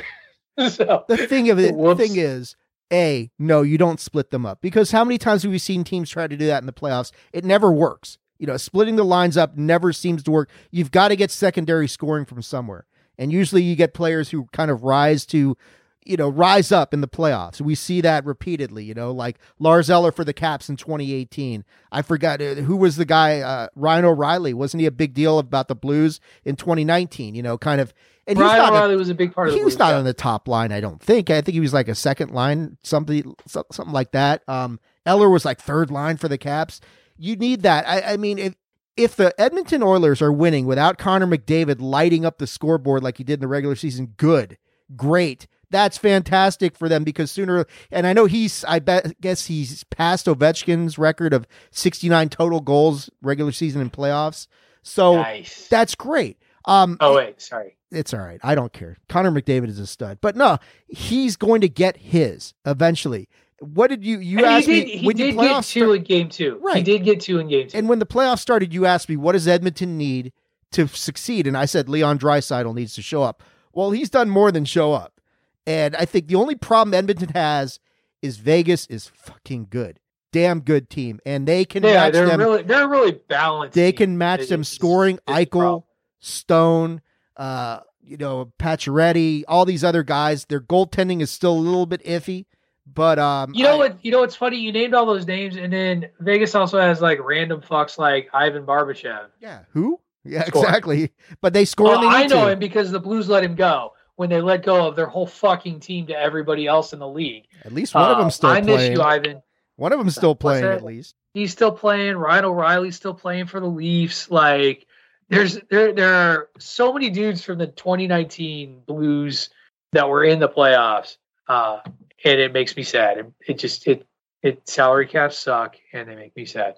so 0.70 1.06
the 1.08 1.18
thing 1.28 1.50
of 1.50 1.60
it, 1.60 1.72
the 1.72 1.78
Whoops. 1.78 2.00
thing 2.02 2.18
is, 2.18 2.56
a 2.92 3.30
no, 3.38 3.62
you 3.62 3.78
don't 3.78 4.00
split 4.00 4.32
them 4.32 4.46
up 4.46 4.62
because 4.62 4.92
how 4.92 5.04
many 5.04 5.18
times 5.18 5.44
have 5.44 5.52
we 5.52 5.60
seen 5.60 5.84
teams 5.84 6.10
try 6.10 6.28
to 6.28 6.36
do 6.36 6.48
that 6.48 6.62
in 6.62 6.66
the 6.66 6.74
playoffs? 6.74 7.12
It 7.34 7.46
never 7.46 7.72
works. 7.72 8.18
You 8.40 8.48
know, 8.48 8.58
splitting 8.58 8.96
the 8.96 9.04
lines 9.04 9.38
up 9.38 9.58
never 9.58 9.92
seems 9.92 10.24
to 10.24 10.32
work. 10.32 10.50
You've 10.72 10.92
got 10.92 11.10
to 11.10 11.16
get 11.16 11.30
secondary 11.30 11.88
scoring 11.88 12.26
from 12.26 12.42
somewhere, 12.42 12.86
and 13.18 13.32
usually 13.32 13.62
you 13.62 13.76
get 13.76 13.94
players 13.94 14.30
who 14.30 14.46
kind 14.54 14.72
of 14.72 14.84
rise 14.84 15.26
to, 15.28 15.58
you 16.06 16.18
know, 16.18 16.30
rise 16.30 16.72
up 16.72 16.94
in 16.94 17.02
the 17.02 17.08
playoffs. 17.08 17.60
We 17.60 17.76
see 17.76 18.00
that 18.02 18.26
repeatedly. 18.26 18.86
You 18.86 18.94
know, 18.94 19.12
like 19.12 19.38
Lars 19.60 19.90
Eller 19.90 20.12
for 20.14 20.24
the 20.24 20.34
Caps 20.34 20.70
in 20.70 20.78
2018. 20.78 21.66
I 21.92 22.02
forgot 22.02 22.42
uh, 22.42 22.56
who 22.56 22.78
was 22.78 22.96
the 22.96 23.06
guy. 23.06 23.42
Uh, 23.42 23.68
Ryan 23.76 24.06
O'Reilly 24.06 24.54
wasn't 24.54 24.82
he 24.82 24.88
a 24.88 24.92
big 24.92 25.14
deal 25.14 25.38
about 25.38 25.68
the 25.68 25.76
Blues 25.76 26.22
in 26.46 26.56
2019? 26.56 27.36
You 27.36 27.44
know, 27.44 27.58
kind 27.58 27.82
of. 27.82 27.94
And 28.30 28.38
he's 28.38 28.46
Ryan 28.46 28.74
not 28.74 28.92
a- 28.92 28.96
was 28.96 29.10
a 29.10 29.16
big 29.16 29.34
part 29.34 29.48
of 29.48 29.56
he 29.56 29.64
was 29.64 29.80
not 29.80 29.90
yeah. 29.90 29.98
on 29.98 30.04
the 30.04 30.14
top 30.14 30.48
line, 30.48 30.72
I 30.72 30.80
don't 30.80 31.02
think. 31.02 31.32
I 31.32 31.42
think 31.42 31.54
he 31.54 31.60
was 31.60 31.74
like 31.74 31.88
a 31.88 31.96
second 31.96 32.32
line, 32.32 32.78
something 32.84 33.36
something 33.48 33.92
like 33.92 34.12
that. 34.12 34.48
Um, 34.48 34.80
Eller 35.04 35.30
was 35.30 35.46
like 35.46 35.60
third 35.60 35.90
line 35.90 36.18
for 36.18 36.28
the 36.28 36.38
Caps. 36.38 36.80
You 37.18 37.36
need 37.36 37.64
that. 37.64 37.88
I, 37.88 38.14
I 38.14 38.18
mean, 38.18 38.38
if 38.38 38.54
if 38.96 39.16
the 39.16 39.34
Edmonton 39.42 39.82
Oilers 39.82 40.22
are 40.22 40.32
winning 40.32 40.68
without 40.68 41.00
Connor 41.00 41.26
McDavid 41.26 41.82
lighting 41.82 42.24
up 42.24 42.38
the 42.38 42.46
scoreboard 42.46 43.02
like 43.02 43.18
he 43.18 43.24
did 43.24 43.36
in 43.36 43.40
the 43.40 43.48
regular 43.48 43.76
season, 43.76 44.14
good, 44.18 44.60
great. 44.96 45.48
That's 45.72 45.98
fantastic 45.98 46.76
for 46.76 46.88
them 46.88 47.04
because 47.04 47.32
sooner 47.32 47.66
and 47.90 48.06
I 48.06 48.14
know 48.14 48.26
he's 48.26 48.64
I 48.66 48.78
bet 48.78 49.20
guess 49.22 49.48
he's 49.48 49.84
passed 49.86 50.28
Ovechkin's 50.28 51.00
record 51.00 51.34
of 51.34 51.48
69 51.72 52.30
total 52.30 52.60
goals 52.60 53.10
regular 53.24 53.52
season 53.52 53.82
and 53.82 53.92
playoffs. 53.92 54.46
So 54.84 55.16
nice. 55.16 55.68
that's 55.68 55.96
great. 55.96 56.38
Um 56.66 56.98
oh 57.00 57.16
wait, 57.16 57.42
sorry. 57.42 57.78
it's 57.92 58.14
all 58.14 58.20
right. 58.20 58.40
I 58.44 58.56
don't 58.56 58.74
care. 58.74 58.98
Connor 59.08 59.32
McDavid 59.32 59.68
is 59.70 59.80
a 59.80 59.88
stud, 59.88 60.20
but 60.22 60.36
no, 60.36 60.58
he's 60.88 61.36
going 61.38 61.62
to 61.62 61.70
get 61.70 61.98
his 61.98 62.54
eventually. 62.66 63.30
What 63.60 63.90
did 63.90 64.06
you 64.06 64.20
you 64.20 64.38
And 64.38 64.46
asked 64.48 64.68
he 64.68 64.74
did, 64.82 64.86
me 64.86 64.98
he 64.98 65.08
when 65.08 65.16
did 65.18 65.36
get 65.36 65.64
two 65.64 65.82
start- 65.82 65.98
in 65.98 66.04
game 66.04 66.30
two. 66.30 66.60
Right, 66.62 66.78
He 66.78 66.84
did 66.84 67.04
get 67.04 67.20
two 67.22 67.40
in 67.40 67.48
game 67.50 67.68
two. 67.68 67.78
and 67.78 67.90
when 67.90 68.00
the 68.00 68.06
playoffs 68.06 68.40
started, 68.40 68.74
you 68.74 68.86
asked 68.86 69.10
me 69.10 69.18
what 69.18 69.34
does 69.34 69.48
Edmonton 69.48 69.98
need 69.98 70.32
to 70.72 70.88
succeed, 70.88 71.48
and 71.48 71.58
I 71.58 71.66
said 71.66 71.90
Leon 71.90 72.20
Draisaitl 72.20 72.76
needs 72.76 72.94
to 72.96 73.02
show 73.02 73.24
up. 73.24 73.42
Well, 73.74 73.92
he's 73.92 74.10
done 74.10 74.30
more 74.30 74.52
than 74.52 74.66
show 74.66 74.94
up, 74.94 75.20
and 75.66 75.96
I 75.96 76.06
think 76.06 76.28
the 76.28 76.36
only 76.36 76.56
problem 76.56 76.94
Edmonton 76.94 77.30
has 77.30 77.80
is 78.22 78.38
Vegas 78.38 78.86
is 78.88 79.08
fucking 79.08 79.68
good, 79.72 80.00
damn 80.32 80.60
good 80.62 80.90
team, 80.90 81.20
and 81.26 81.48
they 81.48 81.66
can 81.66 81.84
yeah, 81.84 81.94
match 81.96 82.14
they're 82.14 82.28
them. 82.28 82.40
really 82.40 82.64
they're 82.64 82.88
really 82.88 83.20
balanced. 83.28 83.74
they 83.76 83.92
team. 83.92 83.98
can 83.98 84.18
match 84.18 84.42
It 84.42 84.50
them 84.50 84.64
scoring. 84.64 85.20
Eichel, 85.28 85.84
Stone, 86.20 87.02
uh, 87.38 87.80
you 88.04 88.18
know, 88.18 88.52
Pacioretty, 88.60 89.44
all 89.48 89.66
these 89.66 89.84
other 89.84 90.04
guys. 90.04 90.46
Their 90.46 90.62
goaltending 90.62 91.22
is 91.22 91.32
still 91.32 91.54
a 91.54 91.60
little 91.60 91.86
bit 91.86 92.04
iffy, 92.04 92.46
but 92.86 93.20
um, 93.20 93.52
You 93.54 93.64
know 93.64 93.74
I- 93.76 93.78
what? 93.78 94.06
You 94.06 94.12
know 94.12 94.20
what's 94.22 94.36
funny? 94.36 94.58
You 94.58 94.72
named 94.72 94.94
all 94.94 95.06
those 95.06 95.28
names, 95.28 95.56
and 95.56 95.72
then 95.72 96.10
Vegas 96.20 96.56
also 96.56 96.80
has 96.80 97.02
like 97.02 97.20
random 97.22 97.62
fucks 97.62 97.98
like 97.98 98.30
Ivan 98.34 98.66
Barbashev. 98.66 99.28
Yeah, 99.40 99.60
who? 99.74 100.00
Yeah, 100.26 100.44
Scoring. 100.46 100.68
exactly. 100.68 101.12
But 101.42 101.54
they 101.54 101.66
score. 101.66 101.88
Well, 101.88 102.08
I 102.08 102.26
know 102.28 102.46
to. 102.46 102.52
him 102.52 102.60
because 102.60 102.92
the 102.92 103.00
Blues 103.00 103.30
let 103.30 103.44
him 103.44 103.56
go 103.56 103.94
when 104.18 104.30
they 104.30 104.42
let 104.42 104.64
go 104.64 104.86
of 104.88 104.96
their 104.98 105.06
whole 105.08 105.26
fucking 105.28 105.80
team 105.80 106.08
to 106.08 106.14
everybody 106.20 106.68
else 106.68 106.92
in 106.92 107.00
the 107.00 107.08
league. 107.08 107.46
At 107.64 107.74
least 107.74 107.96
one 107.96 108.10
of 108.12 108.18
Uh, 108.18 108.22
them 108.22 108.32
still 108.32 108.50
I 108.50 108.60
miss 108.62 108.90
you, 108.90 109.02
Ivan. 109.02 109.42
One 109.78 109.94
of 109.94 110.00
them 110.00 110.10
still 110.10 110.36
playing 110.36 110.66
at 110.66 110.84
least. 110.84 111.16
He's 111.34 111.54
still 111.54 111.72
playing. 111.72 112.18
Ryan 112.18 112.46
O'Reilly's 112.46 112.98
still 112.98 113.14
playing 113.14 113.46
for 113.46 113.62
the 113.62 113.68
Leafs. 113.68 114.30
Like 114.30 114.86
there's 115.30 115.60
there 115.70 115.94
there 115.94 116.14
are 116.14 116.50
so 116.58 116.92
many 116.94 117.10
dudes 117.10 117.44
from 117.44 117.58
the 117.58 117.68
2019 117.68 118.82
Blues 118.86 119.50
that 119.92 120.10
were 120.10 120.24
in 120.24 120.40
the 120.40 120.50
playoffs, 120.50 121.18
uh, 121.48 121.80
and 122.26 122.40
it 122.40 122.54
makes 122.54 122.76
me 122.76 122.84
sad. 122.84 123.18
It, 123.18 123.34
it 123.48 123.54
just 123.60 123.88
it 123.88 124.06
it 124.42 124.68
salary 124.68 125.08
caps 125.08 125.38
suck, 125.38 125.76
and 125.94 126.10
they 126.10 126.16
make 126.16 126.36
me 126.36 126.46
sad. 126.46 126.76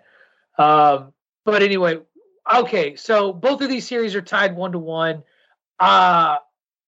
Um, 0.57 1.13
but 1.45 1.63
anyway, 1.63 1.99
okay. 2.53 2.95
So 2.95 3.33
both 3.33 3.61
of 3.61 3.69
these 3.69 3.87
series 3.87 4.15
are 4.15 4.21
tied 4.21 4.55
one 4.55 4.73
to 4.73 4.79
one. 4.79 5.23
Uh 5.79 6.37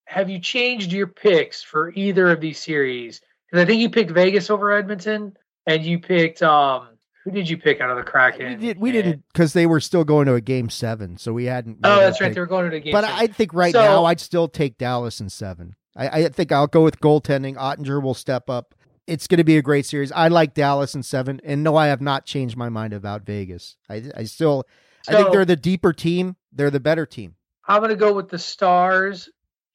have 0.06 0.30
you 0.30 0.40
changed 0.40 0.92
your 0.92 1.08
picks 1.08 1.64
for 1.64 1.92
either 1.96 2.30
of 2.30 2.42
these 2.42 2.60
series? 2.60 3.22
Because 3.50 3.64
I 3.64 3.66
think 3.66 3.82
you 3.82 3.90
picked 3.90 4.12
Vegas 4.12 4.50
over 4.50 4.72
Edmonton, 4.72 5.36
and 5.66 5.84
you 5.84 6.00
picked 6.00 6.44
um. 6.44 6.90
Who 7.24 7.32
did 7.32 7.50
you 7.50 7.58
pick 7.58 7.80
out 7.82 7.90
of 7.90 7.98
the 7.98 8.04
Kraken? 8.04 8.48
We, 8.48 8.56
did, 8.68 8.78
we 8.80 8.90
And- 8.90 8.96
didn't 9.04 9.24
because 9.32 9.54
they 9.54 9.66
were 9.66 9.80
still 9.80 10.04
going 10.04 10.26
to 10.28 10.34
a 10.36 10.42
game 10.42 10.70
seven, 10.70 11.18
so 11.18 11.32
we 11.34 11.46
hadn't. 11.46 11.78
Oh, 11.84 11.98
that's 12.02 12.20
right. 12.20 12.28
pick. 12.28 12.36
They 12.36 12.40
were 12.42 12.48
going 12.48 12.66
to 12.66 12.72
the 12.72 12.80
game. 12.82 12.92
But 12.92 13.06
seven. 13.06 13.20
I 13.20 13.28
think 13.28 13.54
right 13.54 13.72
So- 13.74 13.82
now 13.82 14.06
I'd 14.06 14.20
still 14.20 14.48
take 14.48 14.78
Dallas 14.78 15.20
in 15.22 15.30
seven. 15.30 15.76
I, 15.96 16.08
I 16.24 16.30
think 16.30 16.52
I'll 16.52 16.68
go 16.68 16.84
with 16.84 17.00
goaltending. 17.00 17.56
Oettinger 17.56 18.02
will 18.02 18.14
step 18.16 18.50
up. 18.50 18.74
It's 19.06 19.28
going 19.28 19.38
to 19.38 19.44
be 19.44 19.58
a 19.58 19.62
great 19.62 19.86
series. 19.86 20.12
I 20.12 20.30
like 20.30 20.54
Dallas 20.54 20.96
in 20.96 21.04
seven, 21.04 21.40
and 21.44 21.62
no, 21.64 21.76
I 21.76 21.88
have 21.88 22.02
not 22.02 22.26
changed 22.26 22.56
my 22.58 22.70
mind 22.70 22.94
about 22.94 23.26
Vegas. 23.26 23.76
I, 23.90 24.04
I 24.16 24.24
still, 24.24 24.64
I 25.08 25.12
think 25.14 25.32
they're 25.32 25.44
the 25.46 25.56
deeper 25.58 25.92
team. 25.94 26.36
They're 26.54 26.72
the 26.72 26.80
better 26.80 27.06
team. 27.06 27.36
I'm 27.68 27.80
going 27.80 27.90
to 27.90 27.96
go 27.98 28.14
with 28.14 28.30
the 28.30 28.40
Stars 28.40 29.30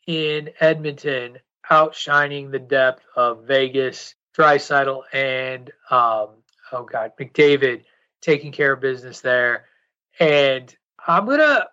in 0.06 0.50
Edmonton, 0.60 1.38
outshining 1.70 2.50
the 2.50 2.58
depth 2.58 3.04
of 3.16 3.44
Vegas, 3.44 4.14
Draisaitl, 4.36 5.02
and 5.12 5.70
um, 5.90 6.30
oh 6.72 6.84
god, 6.84 7.12
McDavid 7.20 7.84
taking 8.20 8.52
care 8.52 8.72
of 8.72 8.80
business 8.80 9.20
there. 9.20 9.66
And 10.20 10.74
I'm 11.06 11.26
gonna, 11.26 11.66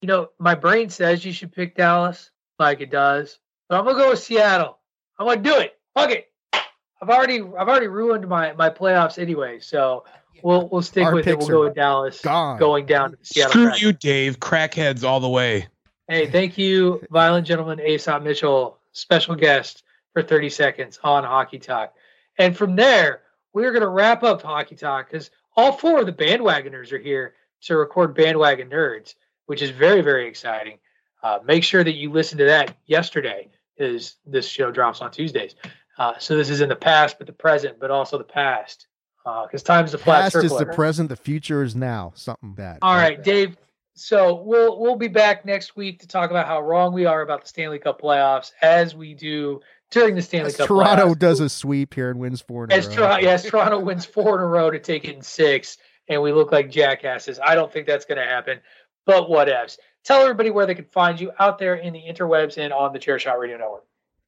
you 0.00 0.08
know, 0.08 0.30
my 0.38 0.54
brain 0.54 0.90
says 0.90 1.24
you 1.24 1.32
should 1.32 1.52
pick 1.52 1.76
Dallas, 1.76 2.30
like 2.58 2.80
it 2.80 2.90
does, 2.90 3.38
but 3.68 3.78
I'm 3.78 3.84
gonna 3.84 3.98
go 3.98 4.10
with 4.10 4.20
Seattle. 4.20 4.78
I'm 5.18 5.26
gonna 5.26 5.42
do 5.42 5.58
it. 5.58 5.78
Fuck 5.94 6.10
it. 6.10 6.28
I've 6.52 7.10
already 7.10 7.40
I've 7.40 7.68
already 7.68 7.88
ruined 7.88 8.28
my 8.28 8.52
my 8.52 8.70
playoffs 8.70 9.18
anyway. 9.18 9.58
So 9.60 10.04
we'll 10.42 10.68
we'll 10.68 10.82
stick 10.82 11.04
Our 11.04 11.14
with 11.14 11.26
it. 11.26 11.38
We'll 11.38 11.48
go 11.48 11.60
are 11.62 11.64
with 11.66 11.74
Dallas 11.74 12.20
gone. 12.20 12.58
going 12.58 12.86
down 12.86 13.12
to 13.12 13.18
Seattle. 13.22 13.50
Screw 13.50 13.68
Kraken. 13.70 13.86
you, 13.86 13.92
Dave. 13.92 14.40
Crackheads 14.40 15.04
all 15.04 15.20
the 15.20 15.28
way. 15.28 15.66
Hey, 16.08 16.26
thank 16.26 16.58
you, 16.58 17.02
violent 17.10 17.46
gentleman 17.46 17.80
Aesop 17.80 18.22
Mitchell, 18.22 18.78
special 18.92 19.34
guest 19.34 19.82
for 20.12 20.22
30 20.22 20.50
seconds 20.50 20.98
on 21.02 21.24
Hockey 21.24 21.58
Talk. 21.58 21.94
And 22.38 22.56
from 22.56 22.76
there, 22.76 23.21
we're 23.52 23.70
going 23.72 23.82
to 23.82 23.88
wrap 23.88 24.22
up 24.22 24.42
Hockey 24.42 24.76
Talk 24.76 25.10
because 25.10 25.30
all 25.56 25.72
four 25.72 26.00
of 26.00 26.06
the 26.06 26.12
bandwagoners 26.12 26.92
are 26.92 26.98
here 26.98 27.34
to 27.62 27.76
record 27.76 28.14
Bandwagon 28.14 28.70
Nerds, 28.70 29.14
which 29.46 29.62
is 29.62 29.70
very, 29.70 30.00
very 30.00 30.26
exciting. 30.26 30.78
Uh, 31.22 31.38
make 31.44 31.62
sure 31.62 31.84
that 31.84 31.94
you 31.94 32.10
listen 32.10 32.38
to 32.38 32.44
that 32.44 32.76
yesterday, 32.86 33.48
because 33.76 34.16
this 34.26 34.46
show 34.46 34.70
drops 34.70 35.00
on 35.00 35.10
Tuesdays. 35.10 35.54
Uh, 35.98 36.14
so 36.18 36.36
this 36.36 36.50
is 36.50 36.60
in 36.60 36.68
the 36.68 36.76
past, 36.76 37.18
but 37.18 37.26
the 37.26 37.32
present, 37.32 37.78
but 37.78 37.90
also 37.90 38.18
the 38.18 38.24
past, 38.24 38.88
because 39.24 39.62
time's 39.62 39.94
a 39.94 39.98
flat 39.98 40.22
Past 40.22 40.36
is 40.36 40.42
circle. 40.50 40.58
the 40.58 40.66
present, 40.66 41.08
the 41.08 41.16
future 41.16 41.62
is 41.62 41.76
now. 41.76 42.12
Something 42.16 42.54
bad. 42.54 42.78
All 42.82 42.96
right, 42.96 43.22
Dave. 43.22 43.56
So 43.94 44.42
we'll 44.42 44.80
we'll 44.80 44.96
be 44.96 45.08
back 45.08 45.44
next 45.44 45.76
week 45.76 46.00
to 46.00 46.08
talk 46.08 46.30
about 46.30 46.46
how 46.46 46.62
wrong 46.62 46.94
we 46.94 47.04
are 47.04 47.20
about 47.20 47.42
the 47.42 47.48
Stanley 47.48 47.78
Cup 47.78 48.00
playoffs, 48.00 48.52
as 48.62 48.96
we 48.96 49.14
do 49.14 49.60
during 49.92 50.14
the 50.16 50.22
Stanley 50.22 50.48
As 50.48 50.56
Cup. 50.56 50.66
Toronto 50.66 51.08
playoffs. 51.14 51.18
does 51.18 51.40
a 51.40 51.48
sweep 51.48 51.94
here 51.94 52.10
and 52.10 52.18
wins 52.18 52.40
four 52.40 52.64
in 52.64 52.72
a 52.72 52.74
As 52.74 52.88
row. 52.88 52.94
Toronto, 52.94 53.22
yes, 53.22 53.44
Toronto 53.44 53.78
wins 53.78 54.04
four 54.04 54.36
in 54.36 54.42
a 54.42 54.46
row 54.46 54.70
to 54.70 54.78
take 54.78 55.04
it 55.04 55.14
in 55.14 55.22
six, 55.22 55.78
and 56.08 56.20
we 56.20 56.32
look 56.32 56.50
like 56.50 56.70
jackasses. 56.70 57.38
I 57.44 57.54
don't 57.54 57.72
think 57.72 57.86
that's 57.86 58.04
going 58.04 58.18
to 58.18 58.24
happen, 58.24 58.60
but 59.06 59.28
whatevs. 59.28 59.78
Tell 60.04 60.20
everybody 60.22 60.50
where 60.50 60.66
they 60.66 60.74
can 60.74 60.86
find 60.86 61.20
you 61.20 61.30
out 61.38 61.58
there 61.58 61.76
in 61.76 61.92
the 61.92 62.02
interwebs 62.02 62.58
and 62.58 62.72
on 62.72 62.92
the 62.92 62.98
Chairshot 62.98 63.38
Radio 63.38 63.56
Network. 63.56 63.84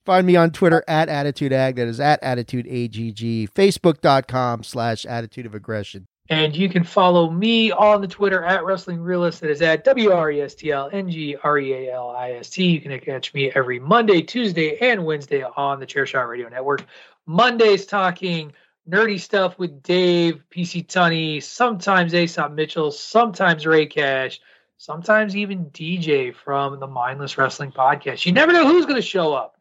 Find 0.07 0.27
me 0.27 0.37
on 0.37 0.51
Twitter 0.51 0.85
at 0.87 1.09
AttitudeAgg. 1.09 1.77
That 1.77 1.89
is 1.89 1.99
at 1.99 2.23
AttitudeAGG. 2.23 3.51
Facebook.com 3.51 4.63
slash 4.63 5.07
Attitude 5.07 5.47
of 5.47 5.55
Aggression. 5.55 6.07
And 6.31 6.57
you 6.57 6.71
can 6.71 6.85
follow 6.85 7.29
me 7.29 7.71
on 7.71 8.01
the 8.01 8.09
Twitter 8.09 8.43
at 8.43 8.65
Wrestling 8.65 9.01
Realist. 9.01 9.43
That 9.43 9.51
is 9.51 9.61
at 9.61 9.85
W 9.85 10.11
R 10.11 10.31
E 10.31 10.41
S 10.41 10.55
T 10.55 10.73
L 10.73 10.89
N 10.91 11.11
G 11.11 11.37
R 11.43 11.59
E 11.59 11.73
A 11.75 11.95
L 11.95 12.11
I 12.11 12.33
S 12.33 12.49
T. 12.49 12.67
You 12.67 12.81
can 12.81 12.99
catch 13.01 13.35
me 13.35 13.53
every 13.55 13.79
Monday, 13.79 14.23
Tuesday, 14.23 14.79
and 14.79 15.05
Wednesday 15.05 15.43
on 15.43 15.81
the 15.81 15.87
Chairshot 15.87 16.27
Radio 16.27 16.49
Network. 16.49 16.87
Mondays 17.27 17.85
talking 17.85 18.53
nerdy 18.89 19.21
stuff 19.21 19.59
with 19.59 19.83
Dave, 19.83 20.43
PC 20.51 20.87
Tunney, 20.87 21.43
sometimes 21.43 22.15
Aesop 22.15 22.53
Mitchell, 22.53 22.91
sometimes 22.91 23.67
Ray 23.67 23.87
Cash, 23.87 24.41
sometimes 24.79 25.37
even 25.37 25.67
DJ 25.67 26.35
from 26.35 26.81
the 26.81 26.87
Mindless 26.87 27.37
Wrestling 27.37 27.73
Podcast. 27.73 28.25
You 28.25 28.33
never 28.33 28.53
know 28.53 28.67
who's 28.67 28.87
going 28.87 29.01
to 29.01 29.07
show 29.07 29.33
up. 29.35 29.57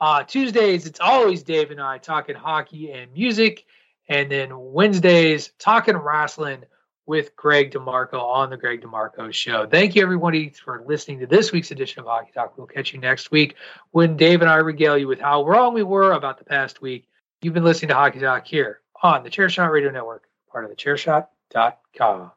Uh, 0.00 0.22
Tuesdays, 0.22 0.86
it's 0.86 1.00
always 1.00 1.42
Dave 1.42 1.70
and 1.70 1.80
I 1.80 1.98
talking 1.98 2.34
hockey 2.34 2.92
and 2.92 3.12
music. 3.12 3.64
And 4.08 4.30
then 4.30 4.50
Wednesdays, 4.52 5.50
talking 5.58 5.96
wrestling 5.96 6.64
with 7.06 7.36
Greg 7.36 7.72
DeMarco 7.72 8.14
on 8.14 8.50
the 8.50 8.56
Greg 8.56 8.82
DeMarco 8.82 9.32
Show. 9.32 9.66
Thank 9.66 9.94
you, 9.94 10.02
everybody, 10.02 10.50
for 10.50 10.82
listening 10.86 11.20
to 11.20 11.26
this 11.26 11.52
week's 11.52 11.70
edition 11.70 12.00
of 12.00 12.06
Hockey 12.06 12.32
Talk. 12.32 12.56
We'll 12.56 12.66
catch 12.66 12.92
you 12.92 13.00
next 13.00 13.30
week 13.30 13.56
when 13.90 14.16
Dave 14.16 14.40
and 14.40 14.50
I 14.50 14.56
regale 14.56 14.96
you 14.96 15.08
with 15.08 15.20
how 15.20 15.46
wrong 15.46 15.74
we 15.74 15.82
were 15.82 16.12
about 16.12 16.38
the 16.38 16.44
past 16.44 16.80
week. 16.80 17.06
You've 17.42 17.54
been 17.54 17.64
listening 17.64 17.90
to 17.90 17.94
Hockey 17.94 18.20
Talk 18.20 18.46
here 18.46 18.80
on 19.02 19.22
the 19.22 19.30
Chairshot 19.30 19.70
Radio 19.70 19.90
Network, 19.90 20.24
part 20.50 20.64
of 20.64 20.70
the 20.70 20.76
Chairshot.com. 20.76 22.30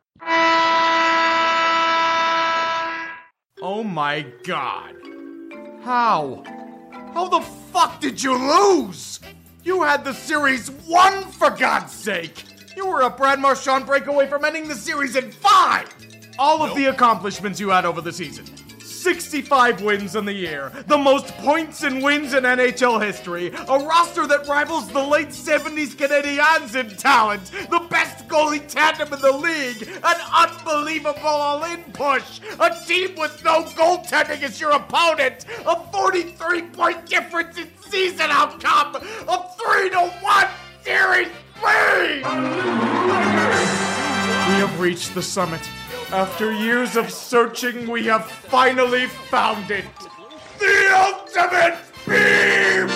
Oh 3.60 3.84
my 3.84 4.26
god. 4.44 4.96
How? 5.84 6.44
How 7.14 7.28
the 7.30 7.40
fuck 7.40 8.02
did 8.02 8.22
you 8.22 8.38
lose? 8.38 9.20
You 9.64 9.84
had 9.84 10.06
the 10.06 10.14
series 10.14 10.72
won, 10.88 11.24
for 11.24 11.50
God's 11.50 11.92
sake! 11.92 12.46
You 12.76 12.88
were 12.88 13.02
a 13.02 13.10
Brad 13.10 13.40
Marchand 13.40 13.86
breakaway 13.86 14.28
from 14.28 14.46
ending 14.46 14.68
the 14.68 14.76
series 14.76 15.16
in 15.16 15.32
five! 15.32 15.94
All 16.40 16.64
of 16.64 16.76
the 16.76 16.86
accomplishments 16.86 17.60
you 17.60 17.70
had 17.70 17.86
over 17.86 18.00
the 18.00 18.14
season. 18.14 18.46
65 18.80 19.82
wins 19.82 20.16
in 20.16 20.26
the 20.26 20.34
year, 20.34 20.72
the 20.88 20.98
most 20.98 21.28
points 21.38 21.84
and 21.84 22.04
wins 22.04 22.34
in 22.34 22.44
NHL 22.44 23.04
history, 23.04 23.48
a 23.48 23.80
roster 23.80 24.28
that 24.28 24.48
rivals 24.48 24.88
the 24.90 25.04
late 25.04 25.30
70s 25.30 25.96
Canadiens 25.96 26.76
in 26.76 26.96
talent, 26.98 27.46
the 27.70 27.86
best 27.90 28.17
goalie 28.28 28.68
tandem 28.68 29.14
in 29.14 29.20
the 29.22 29.32
league, 29.32 29.88
an 30.04 30.16
unbelievable 30.34 31.20
all-in 31.26 31.84
push, 31.94 32.40
a 32.60 32.76
team 32.86 33.16
with 33.18 33.44
no 33.44 33.64
goaltending 33.64 34.44
as 34.44 34.60
your 34.60 34.72
opponent, 34.72 35.46
a 35.62 35.76
43-point 35.76 37.06
difference 37.06 37.58
in 37.58 37.68
season 37.90 38.30
outcome, 38.30 38.96
a 38.96 39.46
3 39.58 39.90
to 39.92 40.10
1 40.22 40.48
series 40.84 41.30
lead! 41.64 42.24
We 44.48 44.54
have 44.64 44.80
reached 44.80 45.14
the 45.14 45.22
summit. 45.22 45.62
After 46.12 46.54
years 46.54 46.96
of 46.96 47.12
searching, 47.12 47.88
we 47.90 48.06
have 48.06 48.26
finally 48.26 49.08
found 49.08 49.70
it. 49.72 49.86
The 50.60 50.90
ultimate 50.96 51.78
beam! 52.08 52.88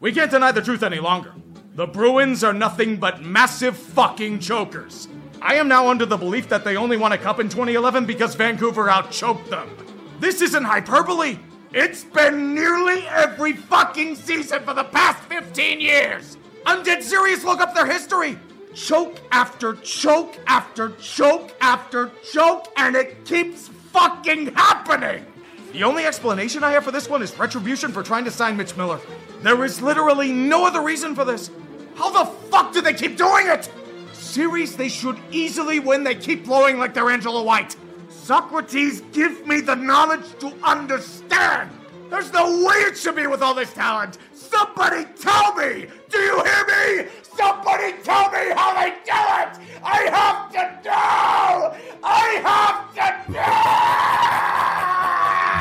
We 0.00 0.12
can't 0.12 0.30
deny 0.30 0.52
the 0.52 0.62
truth 0.62 0.82
any 0.82 1.00
longer. 1.00 1.34
The 1.78 1.86
Bruins 1.86 2.42
are 2.42 2.52
nothing 2.52 2.96
but 2.96 3.22
massive 3.22 3.76
fucking 3.76 4.40
chokers. 4.40 5.06
I 5.40 5.54
am 5.54 5.68
now 5.68 5.86
under 5.86 6.04
the 6.04 6.16
belief 6.16 6.48
that 6.48 6.64
they 6.64 6.76
only 6.76 6.96
won 6.96 7.12
a 7.12 7.18
cup 7.18 7.38
in 7.38 7.48
2011 7.48 8.04
because 8.04 8.34
Vancouver 8.34 8.90
outchoked 8.90 9.48
them. 9.48 9.70
This 10.18 10.42
isn't 10.42 10.64
hyperbole. 10.64 11.38
It's 11.72 12.02
been 12.02 12.52
nearly 12.52 13.06
every 13.06 13.52
fucking 13.52 14.16
season 14.16 14.64
for 14.64 14.74
the 14.74 14.82
past 14.82 15.22
15 15.28 15.80
years. 15.80 16.36
I'm 16.66 16.82
dead 16.82 17.04
serious. 17.04 17.44
Look 17.44 17.60
up 17.60 17.76
their 17.76 17.86
history. 17.86 18.36
Choke 18.74 19.20
after 19.30 19.74
choke 19.74 20.36
after 20.48 20.96
choke 21.00 21.54
after 21.60 22.10
choke, 22.28 22.72
and 22.76 22.96
it 22.96 23.24
keeps 23.24 23.68
fucking 23.68 24.52
happening. 24.56 25.24
The 25.72 25.84
only 25.84 26.06
explanation 26.06 26.64
I 26.64 26.72
have 26.72 26.82
for 26.82 26.90
this 26.90 27.08
one 27.08 27.22
is 27.22 27.38
retribution 27.38 27.92
for 27.92 28.02
trying 28.02 28.24
to 28.24 28.32
sign 28.32 28.56
Mitch 28.56 28.76
Miller. 28.76 28.98
There 29.42 29.64
is 29.64 29.80
literally 29.80 30.32
no 30.32 30.66
other 30.66 30.82
reason 30.82 31.14
for 31.14 31.24
this. 31.24 31.52
How 31.98 32.10
the 32.10 32.30
fuck 32.48 32.72
do 32.72 32.80
they 32.80 32.94
keep 32.94 33.16
doing 33.16 33.48
it? 33.48 33.68
Series 34.12 34.76
they 34.76 34.88
should 34.88 35.18
easily 35.32 35.80
win, 35.80 36.04
they 36.04 36.14
keep 36.14 36.44
blowing 36.44 36.78
like 36.78 36.94
they're 36.94 37.10
Angela 37.10 37.42
White. 37.42 37.74
Socrates, 38.08 39.00
give 39.12 39.44
me 39.48 39.60
the 39.60 39.74
knowledge 39.74 40.38
to 40.38 40.54
understand. 40.62 41.70
There's 42.08 42.32
no 42.32 42.64
way 42.64 42.76
it 42.86 42.96
should 42.96 43.16
be 43.16 43.26
with 43.26 43.42
all 43.42 43.52
this 43.52 43.72
talent. 43.72 44.18
Somebody 44.32 45.06
tell 45.18 45.54
me! 45.54 45.88
Do 46.08 46.18
you 46.18 46.44
hear 46.44 46.66
me? 46.66 47.10
Somebody 47.36 47.94
tell 48.04 48.30
me 48.30 48.50
how 48.54 48.74
they 48.80 48.90
do 48.90 49.18
it! 49.42 49.58
I 49.82 50.08
have 50.12 50.52
to 50.52 50.88
know! 50.88 51.76
I 52.04 52.40
have 52.46 52.94
to 52.94 53.32
know! 53.32 53.98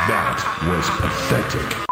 That 0.08 0.38
was 0.68 0.88
pathetic. 1.02 1.87